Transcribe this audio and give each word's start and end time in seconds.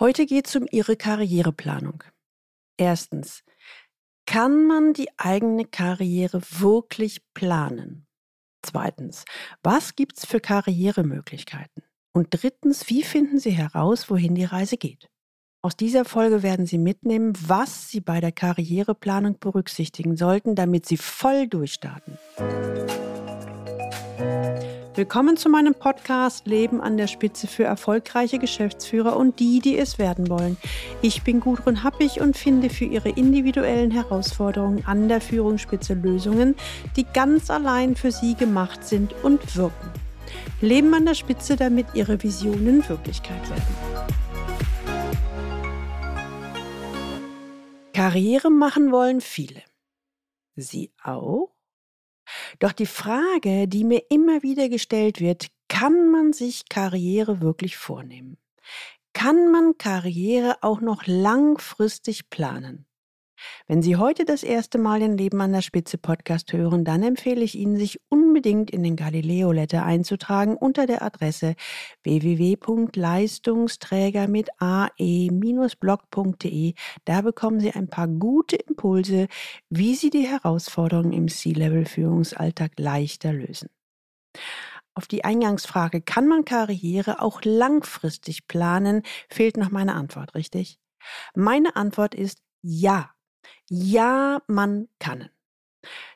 Heute 0.00 0.24
geht 0.24 0.48
es 0.48 0.56
um 0.56 0.66
Ihre 0.70 0.96
Karriereplanung. 0.96 2.02
Erstens, 2.78 3.44
kann 4.24 4.66
man 4.66 4.94
die 4.94 5.10
eigene 5.18 5.66
Karriere 5.66 6.40
wirklich 6.58 7.20
planen? 7.34 8.06
Zweitens, 8.62 9.26
was 9.62 9.96
gibt 9.96 10.16
es 10.16 10.24
für 10.24 10.40
Karrieremöglichkeiten? 10.40 11.82
Und 12.14 12.28
drittens, 12.30 12.88
wie 12.88 13.02
finden 13.02 13.38
Sie 13.38 13.50
heraus, 13.50 14.08
wohin 14.08 14.34
die 14.34 14.44
Reise 14.44 14.78
geht? 14.78 15.10
Aus 15.62 15.76
dieser 15.76 16.06
Folge 16.06 16.42
werden 16.42 16.64
Sie 16.64 16.78
mitnehmen, 16.78 17.34
was 17.38 17.90
Sie 17.90 18.00
bei 18.00 18.22
der 18.22 18.32
Karriereplanung 18.32 19.38
berücksichtigen 19.38 20.16
sollten, 20.16 20.54
damit 20.54 20.86
Sie 20.86 20.96
voll 20.96 21.46
durchstarten. 21.46 22.18
Willkommen 25.00 25.38
zu 25.38 25.48
meinem 25.48 25.74
Podcast 25.74 26.46
Leben 26.46 26.82
an 26.82 26.98
der 26.98 27.06
Spitze 27.06 27.46
für 27.46 27.64
erfolgreiche 27.64 28.38
Geschäftsführer 28.38 29.16
und 29.16 29.40
die, 29.40 29.60
die 29.60 29.78
es 29.78 29.98
werden 29.98 30.28
wollen. 30.28 30.58
Ich 31.00 31.22
bin 31.22 31.40
Gudrun 31.40 31.82
Happig 31.82 32.20
und 32.20 32.36
finde 32.36 32.68
für 32.68 32.84
Ihre 32.84 33.08
individuellen 33.08 33.90
Herausforderungen 33.90 34.84
an 34.84 35.08
der 35.08 35.22
Führungsspitze 35.22 35.94
Lösungen, 35.94 36.54
die 36.96 37.04
ganz 37.04 37.48
allein 37.48 37.96
für 37.96 38.12
Sie 38.12 38.34
gemacht 38.34 38.84
sind 38.84 39.14
und 39.22 39.56
wirken. 39.56 39.90
Leben 40.60 40.92
an 40.92 41.06
der 41.06 41.14
Spitze, 41.14 41.56
damit 41.56 41.86
Ihre 41.94 42.22
Visionen 42.22 42.86
Wirklichkeit 42.86 43.48
werden. 43.48 43.74
Karriere 47.94 48.50
machen 48.50 48.92
wollen 48.92 49.22
viele. 49.22 49.62
Sie 50.56 50.92
auch? 51.02 51.49
Doch 52.60 52.72
die 52.72 52.86
Frage, 52.86 53.66
die 53.66 53.84
mir 53.84 54.02
immer 54.10 54.42
wieder 54.42 54.68
gestellt 54.68 55.18
wird, 55.18 55.48
kann 55.68 56.10
man 56.10 56.34
sich 56.34 56.68
Karriere 56.68 57.40
wirklich 57.40 57.78
vornehmen? 57.78 58.36
Kann 59.14 59.50
man 59.50 59.78
Karriere 59.78 60.58
auch 60.62 60.82
noch 60.82 61.06
langfristig 61.06 62.28
planen? 62.28 62.86
Wenn 63.66 63.82
Sie 63.82 63.96
heute 63.96 64.24
das 64.24 64.42
erste 64.42 64.78
Mal 64.78 65.00
den 65.00 65.16
Leben 65.16 65.40
an 65.40 65.52
der 65.52 65.62
Spitze 65.62 65.96
Podcast 65.98 66.52
hören, 66.52 66.84
dann 66.84 67.02
empfehle 67.02 67.42
ich 67.42 67.56
Ihnen, 67.56 67.76
sich 67.76 68.00
unbedingt 68.08 68.70
in 68.70 68.82
den 68.82 68.96
Galileo 68.96 69.52
Letter 69.52 69.84
einzutragen 69.84 70.56
unter 70.56 70.86
der 70.86 71.02
Adresse 71.02 71.54
www.leistungsträger 72.02 74.28
mit 74.28 74.48
ae-blog.de. 74.58 76.74
Da 77.04 77.20
bekommen 77.20 77.60
Sie 77.60 77.72
ein 77.72 77.88
paar 77.88 78.08
gute 78.08 78.56
Impulse, 78.56 79.28
wie 79.68 79.94
Sie 79.94 80.08
die 80.10 80.26
Herausforderungen 80.26 81.12
im 81.12 81.28
C-Level 81.28 81.86
Führungsalltag 81.86 82.72
leichter 82.78 83.32
lösen. 83.32 83.68
Auf 84.94 85.06
die 85.06 85.24
Eingangsfrage, 85.24 86.02
kann 86.02 86.26
man 86.26 86.44
Karriere 86.44 87.22
auch 87.22 87.42
langfristig 87.44 88.48
planen, 88.48 89.02
fehlt 89.28 89.56
noch 89.56 89.70
meine 89.70 89.94
Antwort, 89.94 90.34
richtig? 90.34 90.80
Meine 91.34 91.76
Antwort 91.76 92.14
ist 92.14 92.42
ja. 92.62 93.10
Ja, 93.68 94.42
man 94.46 94.88
kann. 94.98 95.30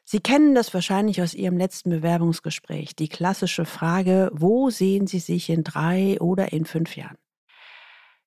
Sie 0.05 0.21
kennen 0.21 0.55
das 0.55 0.75
wahrscheinlich 0.75 1.23
aus 1.23 1.35
Ihrem 1.35 1.57
letzten 1.57 1.91
Bewerbungsgespräch, 1.91 2.95
die 2.95 3.09
klassische 3.09 3.65
Frage, 3.65 4.31
wo 4.35 4.71
sehen 4.71 5.07
Sie 5.07 5.19
sich 5.19 5.49
in 5.49 5.65
drei 5.65 6.21
oder 6.21 6.53
in 6.53 6.67
fünf 6.67 6.97
Jahren? 6.97 7.17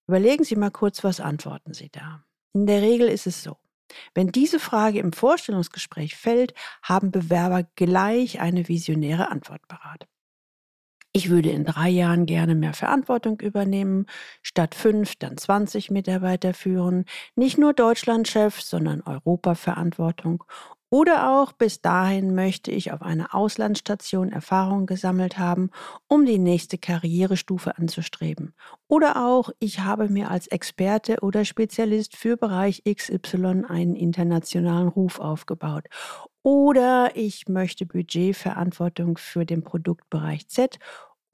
Überlegen 0.07 0.43
Sie 0.43 0.55
mal 0.55 0.71
kurz, 0.71 1.03
was 1.03 1.19
antworten 1.19 1.73
Sie 1.73 1.89
da. 1.89 2.23
In 2.53 2.65
der 2.65 2.81
Regel 2.81 3.07
ist 3.07 3.27
es 3.27 3.43
so. 3.43 3.57
Wenn 4.13 4.31
diese 4.31 4.59
Frage 4.59 4.99
im 4.99 5.13
Vorstellungsgespräch 5.13 6.15
fällt, 6.15 6.53
haben 6.81 7.11
Bewerber 7.11 7.63
gleich 7.75 8.39
eine 8.39 8.67
visionäre 8.67 9.29
Antwort 9.29 9.67
parat. 9.67 10.07
Ich 11.17 11.31
würde 11.31 11.49
in 11.49 11.65
drei 11.65 11.89
Jahren 11.89 12.27
gerne 12.27 12.53
mehr 12.53 12.73
Verantwortung 12.73 13.39
übernehmen, 13.39 14.05
statt 14.43 14.75
fünf 14.75 15.15
dann 15.15 15.35
20 15.35 15.89
Mitarbeiter 15.89 16.53
führen, 16.53 17.05
nicht 17.35 17.57
nur 17.57 17.73
Deutschlandchef, 17.73 18.61
sondern 18.61 19.01
Europaverantwortung. 19.01 20.43
Oder 20.91 21.31
auch 21.31 21.53
bis 21.53 21.81
dahin 21.81 22.35
möchte 22.35 22.69
ich 22.69 22.91
auf 22.91 23.01
einer 23.01 23.33
Auslandsstation 23.33 24.31
Erfahrung 24.31 24.85
gesammelt 24.85 25.39
haben, 25.39 25.71
um 26.07 26.23
die 26.27 26.37
nächste 26.37 26.77
Karrierestufe 26.77 27.79
anzustreben. 27.79 28.53
Oder 28.87 29.25
auch 29.27 29.49
ich 29.57 29.79
habe 29.79 30.09
mir 30.09 30.29
als 30.29 30.45
Experte 30.45 31.17
oder 31.23 31.45
Spezialist 31.45 32.15
für 32.15 32.37
Bereich 32.37 32.83
XY 32.85 33.63
einen 33.67 33.95
internationalen 33.95 34.87
Ruf 34.87 35.19
aufgebaut. 35.19 35.85
Oder 36.43 37.11
ich 37.15 37.49
möchte 37.49 37.85
Budgetverantwortung 37.85 39.17
für 39.17 39.45
den 39.45 39.63
Produktbereich 39.63 40.47
Z 40.47 40.79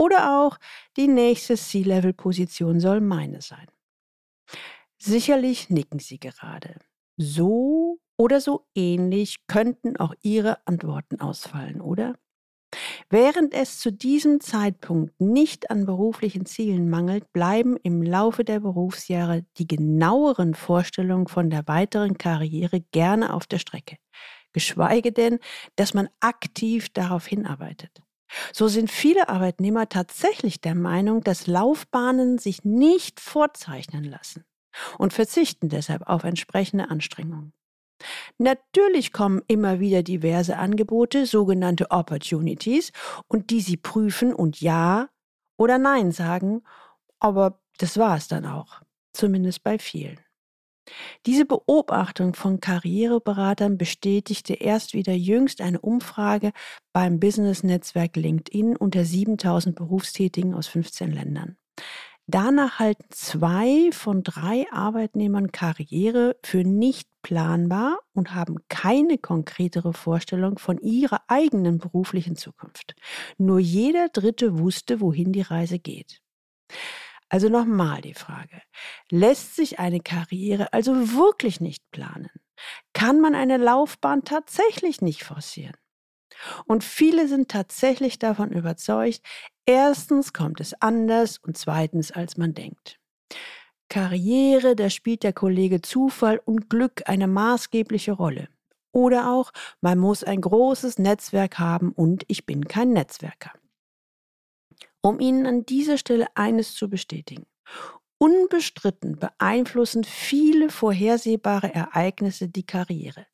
oder 0.03 0.45
auch 0.45 0.57
die 0.97 1.07
nächste 1.07 1.55
C-Level-Position 1.55 2.79
soll 2.79 2.99
meine 3.01 3.41
sein. 3.41 3.67
Sicherlich 4.97 5.69
nicken 5.69 5.99
Sie 5.99 6.19
gerade. 6.19 6.75
So 7.17 7.99
oder 8.17 8.41
so 8.41 8.65
ähnlich 8.75 9.47
könnten 9.47 9.97
auch 9.97 10.13
Ihre 10.21 10.65
Antworten 10.67 11.19
ausfallen, 11.21 11.81
oder? 11.81 12.15
Während 13.09 13.53
es 13.53 13.79
zu 13.79 13.91
diesem 13.91 14.39
Zeitpunkt 14.39 15.19
nicht 15.21 15.69
an 15.69 15.85
beruflichen 15.85 16.45
Zielen 16.45 16.89
mangelt, 16.89 17.31
bleiben 17.31 17.77
im 17.83 18.01
Laufe 18.01 18.43
der 18.43 18.59
Berufsjahre 18.59 19.45
die 19.57 19.67
genaueren 19.67 20.53
Vorstellungen 20.55 21.27
von 21.27 21.49
der 21.49 21.67
weiteren 21.67 22.17
Karriere 22.17 22.81
gerne 22.91 23.33
auf 23.33 23.45
der 23.45 23.59
Strecke, 23.59 23.97
geschweige 24.53 25.11
denn, 25.11 25.39
dass 25.75 25.93
man 25.93 26.09
aktiv 26.19 26.89
darauf 26.89 27.27
hinarbeitet. 27.27 28.02
So 28.53 28.67
sind 28.67 28.91
viele 28.91 29.29
Arbeitnehmer 29.29 29.89
tatsächlich 29.89 30.61
der 30.61 30.75
Meinung, 30.75 31.23
dass 31.23 31.47
Laufbahnen 31.47 32.37
sich 32.37 32.63
nicht 32.63 33.19
vorzeichnen 33.19 34.03
lassen 34.03 34.43
und 34.97 35.13
verzichten 35.13 35.69
deshalb 35.69 36.07
auf 36.07 36.23
entsprechende 36.23 36.89
Anstrengungen. 36.89 37.53
Natürlich 38.37 39.13
kommen 39.13 39.41
immer 39.47 39.79
wieder 39.79 40.03
diverse 40.03 40.57
Angebote, 40.57 41.25
sogenannte 41.25 41.91
Opportunities, 41.91 42.91
und 43.27 43.49
die 43.49 43.61
sie 43.61 43.77
prüfen 43.77 44.33
und 44.33 44.59
Ja 44.59 45.09
oder 45.57 45.77
Nein 45.77 46.11
sagen, 46.11 46.63
aber 47.19 47.61
das 47.77 47.97
war 47.97 48.17
es 48.17 48.27
dann 48.27 48.45
auch, 48.45 48.81
zumindest 49.13 49.63
bei 49.63 49.79
vielen. 49.79 50.19
Diese 51.25 51.45
Beobachtung 51.45 52.33
von 52.33 52.59
Karriereberatern 52.59 53.77
bestätigte 53.77 54.53
erst 54.53 54.93
wieder 54.93 55.13
jüngst 55.13 55.61
eine 55.61 55.79
Umfrage 55.79 56.51
beim 56.91 57.19
Business-Netzwerk 57.19 58.15
LinkedIn 58.15 58.75
unter 58.75 59.05
7000 59.05 59.75
Berufstätigen 59.75 60.53
aus 60.53 60.67
15 60.67 61.11
Ländern. 61.11 61.57
Danach 62.25 62.79
halten 62.79 63.03
zwei 63.09 63.91
von 63.91 64.23
drei 64.23 64.65
Arbeitnehmern 64.71 65.51
Karriere 65.51 66.37
für 66.41 66.63
nicht 66.63 67.09
planbar 67.21 67.99
und 68.13 68.33
haben 68.33 68.59
keine 68.69 69.17
konkretere 69.17 69.91
Vorstellung 69.91 70.57
von 70.57 70.77
ihrer 70.77 71.21
eigenen 71.27 71.79
beruflichen 71.79 72.37
Zukunft. 72.37 72.95
Nur 73.37 73.59
jeder 73.59 74.07
Dritte 74.07 74.57
wusste, 74.57 75.01
wohin 75.01 75.33
die 75.33 75.41
Reise 75.41 75.79
geht. 75.79 76.21
Also 77.33 77.49
nochmal 77.49 77.99
die 78.01 78.13
Frage, 78.13 78.61
lässt 79.09 79.55
sich 79.55 79.79
eine 79.79 80.01
Karriere 80.01 80.71
also 80.71 80.93
wirklich 81.17 81.61
nicht 81.61 81.81
planen? 81.89 82.29
Kann 82.93 83.21
man 83.21 83.33
eine 83.33 83.57
Laufbahn 83.57 84.23
tatsächlich 84.23 85.01
nicht 85.01 85.23
forcieren? 85.23 85.75
Und 86.67 86.83
viele 86.83 87.27
sind 87.27 87.49
tatsächlich 87.49 88.19
davon 88.19 88.51
überzeugt, 88.51 89.21
erstens 89.65 90.31
kommt 90.31 90.61
es 90.61 90.79
anders 90.79 91.39
und 91.39 91.57
zweitens, 91.57 92.11
als 92.11 92.37
man 92.37 92.53
denkt. 92.53 92.99
Karriere, 93.89 94.75
da 94.75 94.91
spielt 94.91 95.23
der 95.23 95.33
Kollege 95.33 95.81
Zufall 95.81 96.39
und 96.45 96.69
Glück 96.69 97.01
eine 97.07 97.25
maßgebliche 97.25 98.11
Rolle. 98.11 98.47
Oder 98.91 99.33
auch, 99.33 99.51
man 99.81 99.97
muss 99.97 100.23
ein 100.23 100.39
großes 100.39 100.99
Netzwerk 100.99 101.57
haben 101.57 101.93
und 101.93 102.25
ich 102.27 102.45
bin 102.45 102.67
kein 102.67 102.89
Netzwerker 102.89 103.53
um 105.03 105.19
Ihnen 105.19 105.45
an 105.45 105.65
dieser 105.65 105.97
Stelle 105.97 106.27
eines 106.35 106.73
zu 106.73 106.89
bestätigen. 106.89 107.45
Unbestritten 108.17 109.19
beeinflussen 109.19 110.05
viele 110.05 110.69
vorhersehbare 110.69 111.73
Ereignisse 111.75 112.47
die 112.47 112.65
Karriere. 112.65 113.25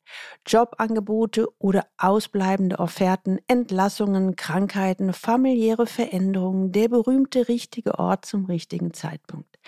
Jobangebote 0.44 1.46
oder 1.60 1.86
ausbleibende 1.96 2.80
Offerten, 2.80 3.38
Entlassungen, 3.46 4.34
Krankheiten, 4.34 5.12
familiäre 5.12 5.86
Veränderungen, 5.86 6.72
der 6.72 6.88
berühmte 6.88 7.46
richtige 7.46 8.00
Ort 8.00 8.24
zum 8.24 8.46
richtigen 8.46 8.92
Zeitpunkt. 8.92 9.60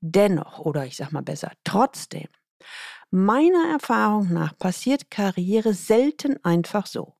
Dennoch, 0.00 0.60
oder 0.60 0.86
ich 0.86 0.96
sag 0.96 1.10
mal 1.10 1.24
besser, 1.24 1.50
trotzdem, 1.64 2.28
meiner 3.10 3.72
Erfahrung 3.72 4.32
nach 4.32 4.56
passiert 4.58 5.10
Karriere 5.10 5.74
selten 5.74 6.38
einfach 6.44 6.86
so. 6.86 7.17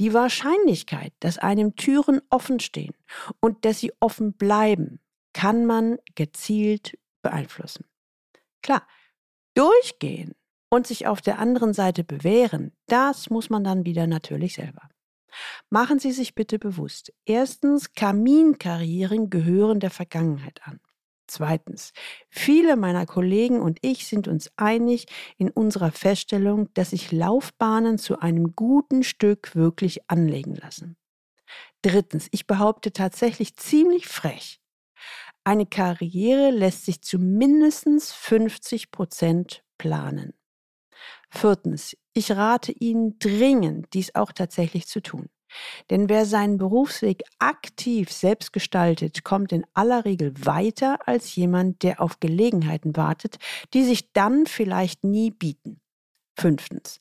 Die 0.00 0.12
Wahrscheinlichkeit, 0.12 1.12
dass 1.20 1.38
einem 1.38 1.76
Türen 1.76 2.20
offen 2.30 2.60
stehen 2.60 2.94
und 3.40 3.64
dass 3.64 3.80
sie 3.80 3.92
offen 4.00 4.34
bleiben, 4.34 5.00
kann 5.32 5.66
man 5.66 5.98
gezielt 6.14 6.98
beeinflussen. 7.22 7.84
Klar, 8.62 8.86
durchgehen 9.54 10.34
und 10.70 10.86
sich 10.86 11.06
auf 11.06 11.20
der 11.20 11.38
anderen 11.38 11.72
Seite 11.72 12.04
bewähren, 12.04 12.72
das 12.86 13.30
muss 13.30 13.50
man 13.50 13.64
dann 13.64 13.84
wieder 13.84 14.06
natürlich 14.06 14.54
selber. 14.54 14.88
Machen 15.68 15.98
Sie 15.98 16.12
sich 16.12 16.34
bitte 16.34 16.58
bewusst. 16.58 17.12
Erstens, 17.24 17.92
Kaminkarrieren 17.92 19.30
gehören 19.30 19.80
der 19.80 19.90
Vergangenheit 19.90 20.60
an. 20.64 20.80
Zweitens, 21.26 21.92
viele 22.28 22.76
meiner 22.76 23.06
Kollegen 23.06 23.60
und 23.60 23.78
ich 23.82 24.06
sind 24.06 24.28
uns 24.28 24.50
einig 24.56 25.06
in 25.38 25.50
unserer 25.50 25.90
Feststellung, 25.90 26.72
dass 26.74 26.90
sich 26.90 27.12
Laufbahnen 27.12 27.98
zu 27.98 28.18
einem 28.18 28.54
guten 28.54 29.02
Stück 29.02 29.54
wirklich 29.56 30.10
anlegen 30.10 30.54
lassen. 30.54 30.96
Drittens, 31.82 32.28
ich 32.30 32.46
behaupte 32.46 32.92
tatsächlich 32.92 33.56
ziemlich 33.56 34.06
frech, 34.06 34.60
eine 35.44 35.66
Karriere 35.66 36.50
lässt 36.50 36.86
sich 36.86 37.02
zu 37.02 37.18
mindestens 37.18 38.12
50 38.12 38.90
Prozent 38.90 39.62
planen. 39.76 40.32
Viertens, 41.30 41.96
ich 42.14 42.32
rate 42.32 42.72
Ihnen 42.72 43.18
dringend, 43.18 43.88
dies 43.92 44.14
auch 44.14 44.32
tatsächlich 44.32 44.86
zu 44.86 45.02
tun. 45.02 45.28
Denn 45.90 46.08
wer 46.08 46.26
seinen 46.26 46.58
Berufsweg 46.58 47.22
aktiv 47.38 48.10
selbst 48.12 48.52
gestaltet, 48.52 49.24
kommt 49.24 49.52
in 49.52 49.64
aller 49.74 50.04
Regel 50.04 50.32
weiter 50.44 51.06
als 51.06 51.34
jemand, 51.34 51.82
der 51.82 52.00
auf 52.00 52.20
Gelegenheiten 52.20 52.96
wartet, 52.96 53.38
die 53.72 53.84
sich 53.84 54.12
dann 54.12 54.46
vielleicht 54.46 55.04
nie 55.04 55.30
bieten. 55.30 55.80
Fünftens, 56.36 56.98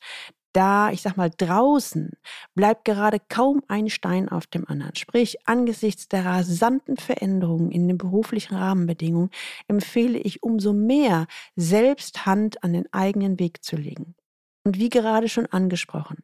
da, 0.54 0.92
ich 0.92 1.02
sag 1.02 1.18
mal, 1.18 1.32
draußen 1.36 2.12
bleibt 2.54 2.86
gerade 2.86 3.18
kaum 3.20 3.64
ein 3.68 3.90
Stein 3.90 4.30
auf 4.30 4.46
dem 4.46 4.68
anderen. 4.68 4.96
Sprich, 4.96 5.48
angesichts 5.48 6.08
der 6.08 6.26
rasanten 6.26 6.98
Veränderungen 6.98 7.72
in 7.72 7.88
den 7.88 7.98
beruflichen 7.98 8.56
Rahmenbedingungen 8.56 9.32
empfehle 9.68 10.20
ich 10.20 10.44
umso 10.44 10.72
mehr, 10.72 11.26
selbst 11.56 12.28
Hand 12.28 12.64
an 12.64 12.74
den 12.74 12.92
eigenen 12.94 13.40
Weg 13.40 13.64
zu 13.64 13.76
legen. 13.76 14.16
Und 14.64 14.78
wie 14.78 14.90
gerade 14.90 15.28
schon 15.28 15.48
angesprochen, 15.48 16.24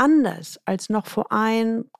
Anders 0.00 0.58
als 0.64 0.88
noch 0.88 1.06
vor 1.06 1.30
ein, 1.30 1.90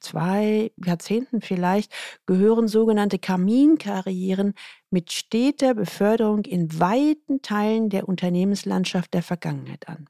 zwei 0.00 0.72
Jahrzehnten 0.82 1.42
vielleicht 1.42 1.92
gehören 2.24 2.68
sogenannte 2.68 3.18
Kaminkarrieren 3.18 4.54
mit 4.88 5.12
steter 5.12 5.74
Beförderung 5.74 6.46
in 6.46 6.80
weiten 6.80 7.42
Teilen 7.42 7.90
der 7.90 8.08
Unternehmenslandschaft 8.08 9.12
der 9.12 9.22
Vergangenheit 9.22 9.88
an. 9.88 10.08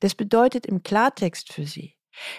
Das 0.00 0.16
bedeutet 0.16 0.66
im 0.66 0.82
Klartext 0.82 1.52
für 1.52 1.64
Sie, 1.64 1.94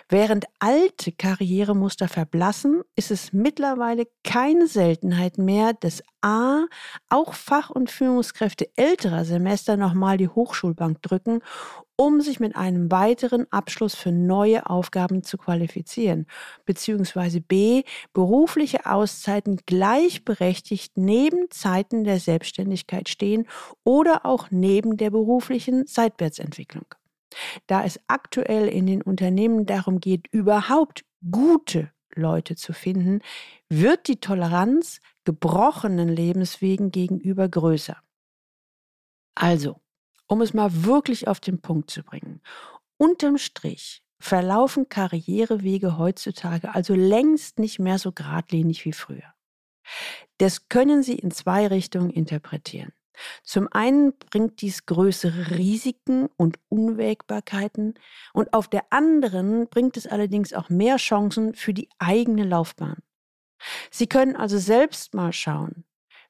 Während 0.07 0.45
alte 0.59 1.11
Karrieremuster 1.11 2.07
verblassen, 2.07 2.81
ist 2.95 3.11
es 3.11 3.33
mittlerweile 3.33 4.07
keine 4.23 4.67
Seltenheit 4.67 5.37
mehr, 5.37 5.73
dass 5.73 6.03
A, 6.21 6.65
auch 7.09 7.33
Fach- 7.33 7.69
und 7.69 7.89
Führungskräfte 7.89 8.69
älterer 8.75 9.25
Semester 9.25 9.77
nochmal 9.77 10.17
die 10.17 10.27
Hochschulbank 10.27 11.01
drücken 11.01 11.41
um 11.99 12.21
sich 12.21 12.39
mit 12.39 12.55
einem 12.55 12.89
weiteren 12.89 13.45
Abschluss 13.51 13.93
für 13.93 14.13
neue 14.13 14.69
Aufgaben 14.69 15.21
zu 15.21 15.37
qualifizieren, 15.37 16.27
beziehungsweise 16.63 17.41
b. 17.41 17.83
berufliche 18.13 18.85
Auszeiten 18.85 19.59
gleichberechtigt 19.65 20.93
neben 20.95 21.51
Zeiten 21.51 22.05
der 22.05 22.21
Selbstständigkeit 22.21 23.09
stehen 23.09 23.49
oder 23.83 24.25
auch 24.25 24.47
neben 24.49 24.95
der 24.95 25.09
beruflichen 25.09 25.87
Seitwärtsentwicklung. 25.87 26.85
Da 27.67 27.83
es 27.83 27.99
aktuell 28.07 28.67
in 28.67 28.87
den 28.87 29.01
Unternehmen 29.01 29.65
darum 29.65 29.99
geht, 29.99 30.27
überhaupt 30.31 31.05
gute 31.29 31.91
Leute 32.13 32.55
zu 32.55 32.73
finden, 32.73 33.21
wird 33.69 34.07
die 34.07 34.19
Toleranz 34.19 34.99
gebrochenen 35.25 36.09
Lebenswegen 36.09 36.91
gegenüber 36.91 37.47
größer. 37.47 37.97
Also, 39.35 39.79
um 40.27 40.41
es 40.41 40.53
mal 40.53 40.83
wirklich 40.85 41.27
auf 41.27 41.39
den 41.39 41.61
Punkt 41.61 41.89
zu 41.89 42.03
bringen. 42.03 42.41
Unterm 42.97 43.37
Strich 43.37 44.03
verlaufen 44.19 44.89
Karrierewege 44.89 45.97
heutzutage 45.97 46.75
also 46.75 46.93
längst 46.93 47.57
nicht 47.57 47.79
mehr 47.79 47.99
so 47.99 48.11
geradlinig 48.11 48.85
wie 48.85 48.93
früher. 48.93 49.33
Das 50.37 50.67
können 50.67 51.03
Sie 51.03 51.15
in 51.15 51.31
zwei 51.31 51.67
Richtungen 51.67 52.09
interpretieren. 52.09 52.91
Zum 53.43 53.67
einen 53.71 54.13
bringt 54.17 54.61
dies 54.61 54.85
größere 54.85 55.51
Risiken 55.57 56.27
und 56.37 56.59
Unwägbarkeiten 56.69 57.95
und 58.33 58.53
auf 58.53 58.67
der 58.67 58.91
anderen 58.91 59.67
bringt 59.67 59.97
es 59.97 60.07
allerdings 60.07 60.53
auch 60.53 60.69
mehr 60.69 60.97
Chancen 60.97 61.53
für 61.53 61.73
die 61.73 61.89
eigene 61.99 62.43
Laufbahn. 62.43 62.97
Sie 63.91 64.07
können 64.07 64.35
also 64.35 64.57
selbst 64.57 65.13
mal 65.13 65.33
schauen, 65.33 65.83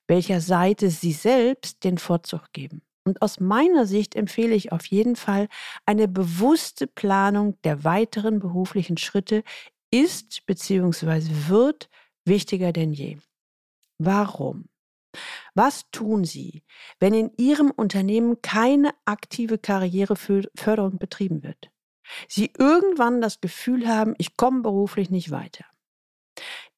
welcher 0.08 0.42
Seite 0.42 0.90
Sie 0.90 1.14
selbst 1.14 1.84
den 1.84 1.98
Vorzug 1.98 2.52
geben. 2.54 2.82
Und 3.06 3.22
aus 3.22 3.40
meiner 3.40 3.86
Sicht 3.86 4.16
empfehle 4.16 4.56
ich 4.56 4.72
auf 4.72 4.86
jeden 4.86 5.16
Fall 5.16 5.48
eine 5.86 6.08
bewusste 6.08 6.86
Planung 6.88 7.60
der 7.64 7.84
weiteren 7.84 8.40
beruflichen 8.40 8.98
Schritte 8.98 9.44
ist 9.92 10.46
bzw. 10.46 11.24
wird 11.48 11.90
wichtiger 12.26 12.72
denn 12.72 12.94
je. 12.94 13.18
Warum? 13.98 14.66
Was 15.56 15.90
tun 15.92 16.24
Sie, 16.24 16.64
wenn 17.00 17.14
in 17.14 17.32
Ihrem 17.38 17.72
Unternehmen 17.72 18.42
keine 18.42 18.92
aktive 19.06 19.58
Karriereförderung 19.58 21.00
betrieben 21.00 21.44
wird? 21.44 21.72
Sie 22.28 22.52
irgendwann 22.58 23.22
das 23.22 23.42
Gefühl 23.42 23.88
haben, 23.88 24.16
ich 24.18 24.38
komme 24.38 24.62
beruflich 24.62 25.10
nicht 25.10 25.32
weiter. 25.32 25.66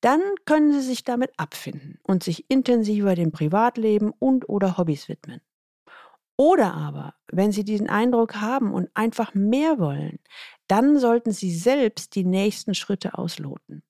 Dann 0.01 0.21
können 0.45 0.73
Sie 0.73 0.81
sich 0.81 1.03
damit 1.03 1.31
abfinden 1.37 1.99
und 2.03 2.23
sich 2.23 2.49
intensiver 2.49 3.15
dem 3.15 3.31
Privatleben 3.31 4.11
und 4.17 4.49
oder 4.49 4.77
Hobbys 4.77 5.07
widmen. 5.07 5.41
Oder 6.37 6.73
aber, 6.73 7.13
wenn 7.31 7.51
Sie 7.51 7.63
diesen 7.63 7.87
Eindruck 7.87 8.37
haben 8.37 8.73
und 8.73 8.89
einfach 8.95 9.35
mehr 9.35 9.77
wollen, 9.77 10.19
dann 10.67 10.97
sollten 10.97 11.31
Sie 11.31 11.55
selbst 11.55 12.15
die 12.15 12.25
nächsten 12.25 12.73
Schritte 12.73 13.15
ausloten. 13.15 13.83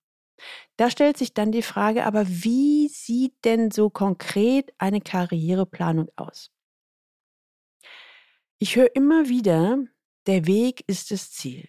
Da 0.77 0.89
stellt 0.89 1.17
sich 1.17 1.33
dann 1.33 1.51
die 1.51 1.61
Frage, 1.61 2.05
aber 2.05 2.27
wie 2.27 2.87
sieht 2.87 3.33
denn 3.45 3.71
so 3.71 3.89
konkret 3.89 4.73
eine 4.77 5.01
Karriereplanung 5.01 6.09
aus? 6.15 6.51
Ich 8.59 8.75
höre 8.75 8.95
immer 8.95 9.27
wieder, 9.27 9.79
der 10.27 10.45
Weg 10.45 10.83
ist 10.87 11.11
das 11.11 11.31
Ziel. 11.31 11.67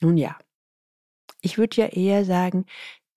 Nun 0.00 0.16
ja, 0.16 0.38
ich 1.42 1.58
würde 1.58 1.76
ja 1.76 1.86
eher 1.86 2.24
sagen, 2.24 2.66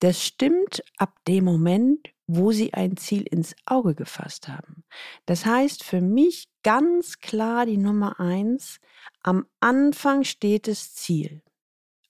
das 0.00 0.22
stimmt 0.22 0.82
ab 0.96 1.18
dem 1.26 1.44
Moment, 1.44 2.10
wo 2.26 2.52
sie 2.52 2.74
ein 2.74 2.96
Ziel 2.96 3.22
ins 3.22 3.54
Auge 3.66 3.94
gefasst 3.94 4.48
haben. 4.48 4.84
Das 5.26 5.44
heißt 5.46 5.84
für 5.84 6.00
mich 6.00 6.48
ganz 6.62 7.20
klar 7.20 7.66
die 7.66 7.76
Nummer 7.76 8.18
eins, 8.20 8.80
am 9.22 9.46
Anfang 9.60 10.24
steht 10.24 10.68
das 10.68 10.94
Ziel, 10.94 11.42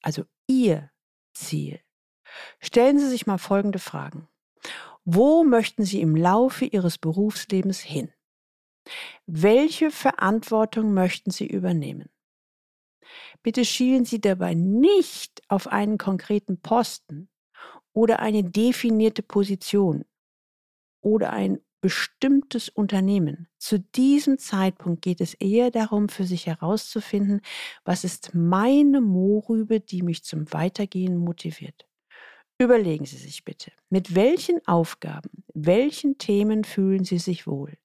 also 0.03 0.25
Ihr 0.47 0.91
Ziel. 1.32 1.83
Stellen 2.60 2.98
Sie 2.98 3.08
sich 3.08 3.26
mal 3.26 3.38
folgende 3.38 3.78
Fragen. 3.78 4.28
Wo 5.04 5.44
möchten 5.44 5.84
Sie 5.84 6.00
im 6.00 6.16
Laufe 6.16 6.64
Ihres 6.64 6.98
Berufslebens 6.98 7.81
hin? 7.81 8.12
Welche 9.26 9.90
Verantwortung 9.90 10.94
möchten 10.94 11.31
Sie 11.31 11.46
übernehmen? 11.46 12.08
Bitte 13.43 13.64
schielen 13.64 14.05
Sie 14.05 14.20
dabei 14.20 14.55
nicht 14.55 15.43
auf 15.48 15.69
einen 15.69 15.98
konkreten 15.98 16.60
Posten, 16.60 17.29
oder 17.94 18.19
eine 18.19 18.44
definierte 18.44 19.22
Position 19.22 20.05
oder 21.00 21.32
ein 21.32 21.60
bestimmtes 21.81 22.69
Unternehmen. 22.69 23.48
Zu 23.58 23.79
diesem 23.79 24.38
Zeitpunkt 24.38 25.03
geht 25.03 25.20
es 25.20 25.34
eher 25.34 25.70
darum, 25.70 26.08
für 26.08 26.24
sich 26.24 26.46
herauszufinden, 26.46 27.41
was 27.84 28.05
ist 28.05 28.34
meine 28.34 29.00
Mohrrübe, 29.00 29.81
die 29.81 30.03
mich 30.03 30.24
zum 30.24 30.53
Weitergehen 30.53 31.17
motiviert. 31.17 31.86
Überlegen 32.58 33.05
Sie 33.05 33.17
sich 33.17 33.44
bitte, 33.44 33.73
mit 33.91 34.15
welchen 34.15 34.65
Aufgaben, 34.67 35.44
welchen 35.55 36.19
Themen 36.19 36.65
fühlen 36.65 37.05
Sie 37.05 37.19
sich 37.19 37.46
wohl? 37.46 37.77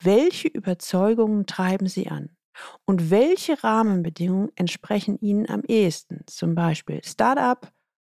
Welche 0.00 0.48
Überzeugungen 0.48 1.46
treiben 1.46 1.86
Sie 1.86 2.08
an? 2.08 2.36
Und 2.84 3.10
welche 3.10 3.64
Rahmenbedingungen 3.64 4.50
entsprechen 4.56 5.18
Ihnen 5.20 5.48
am 5.48 5.62
ehesten? 5.62 6.22
Zum 6.26 6.54
Beispiel 6.54 7.02
Startup 7.02 7.72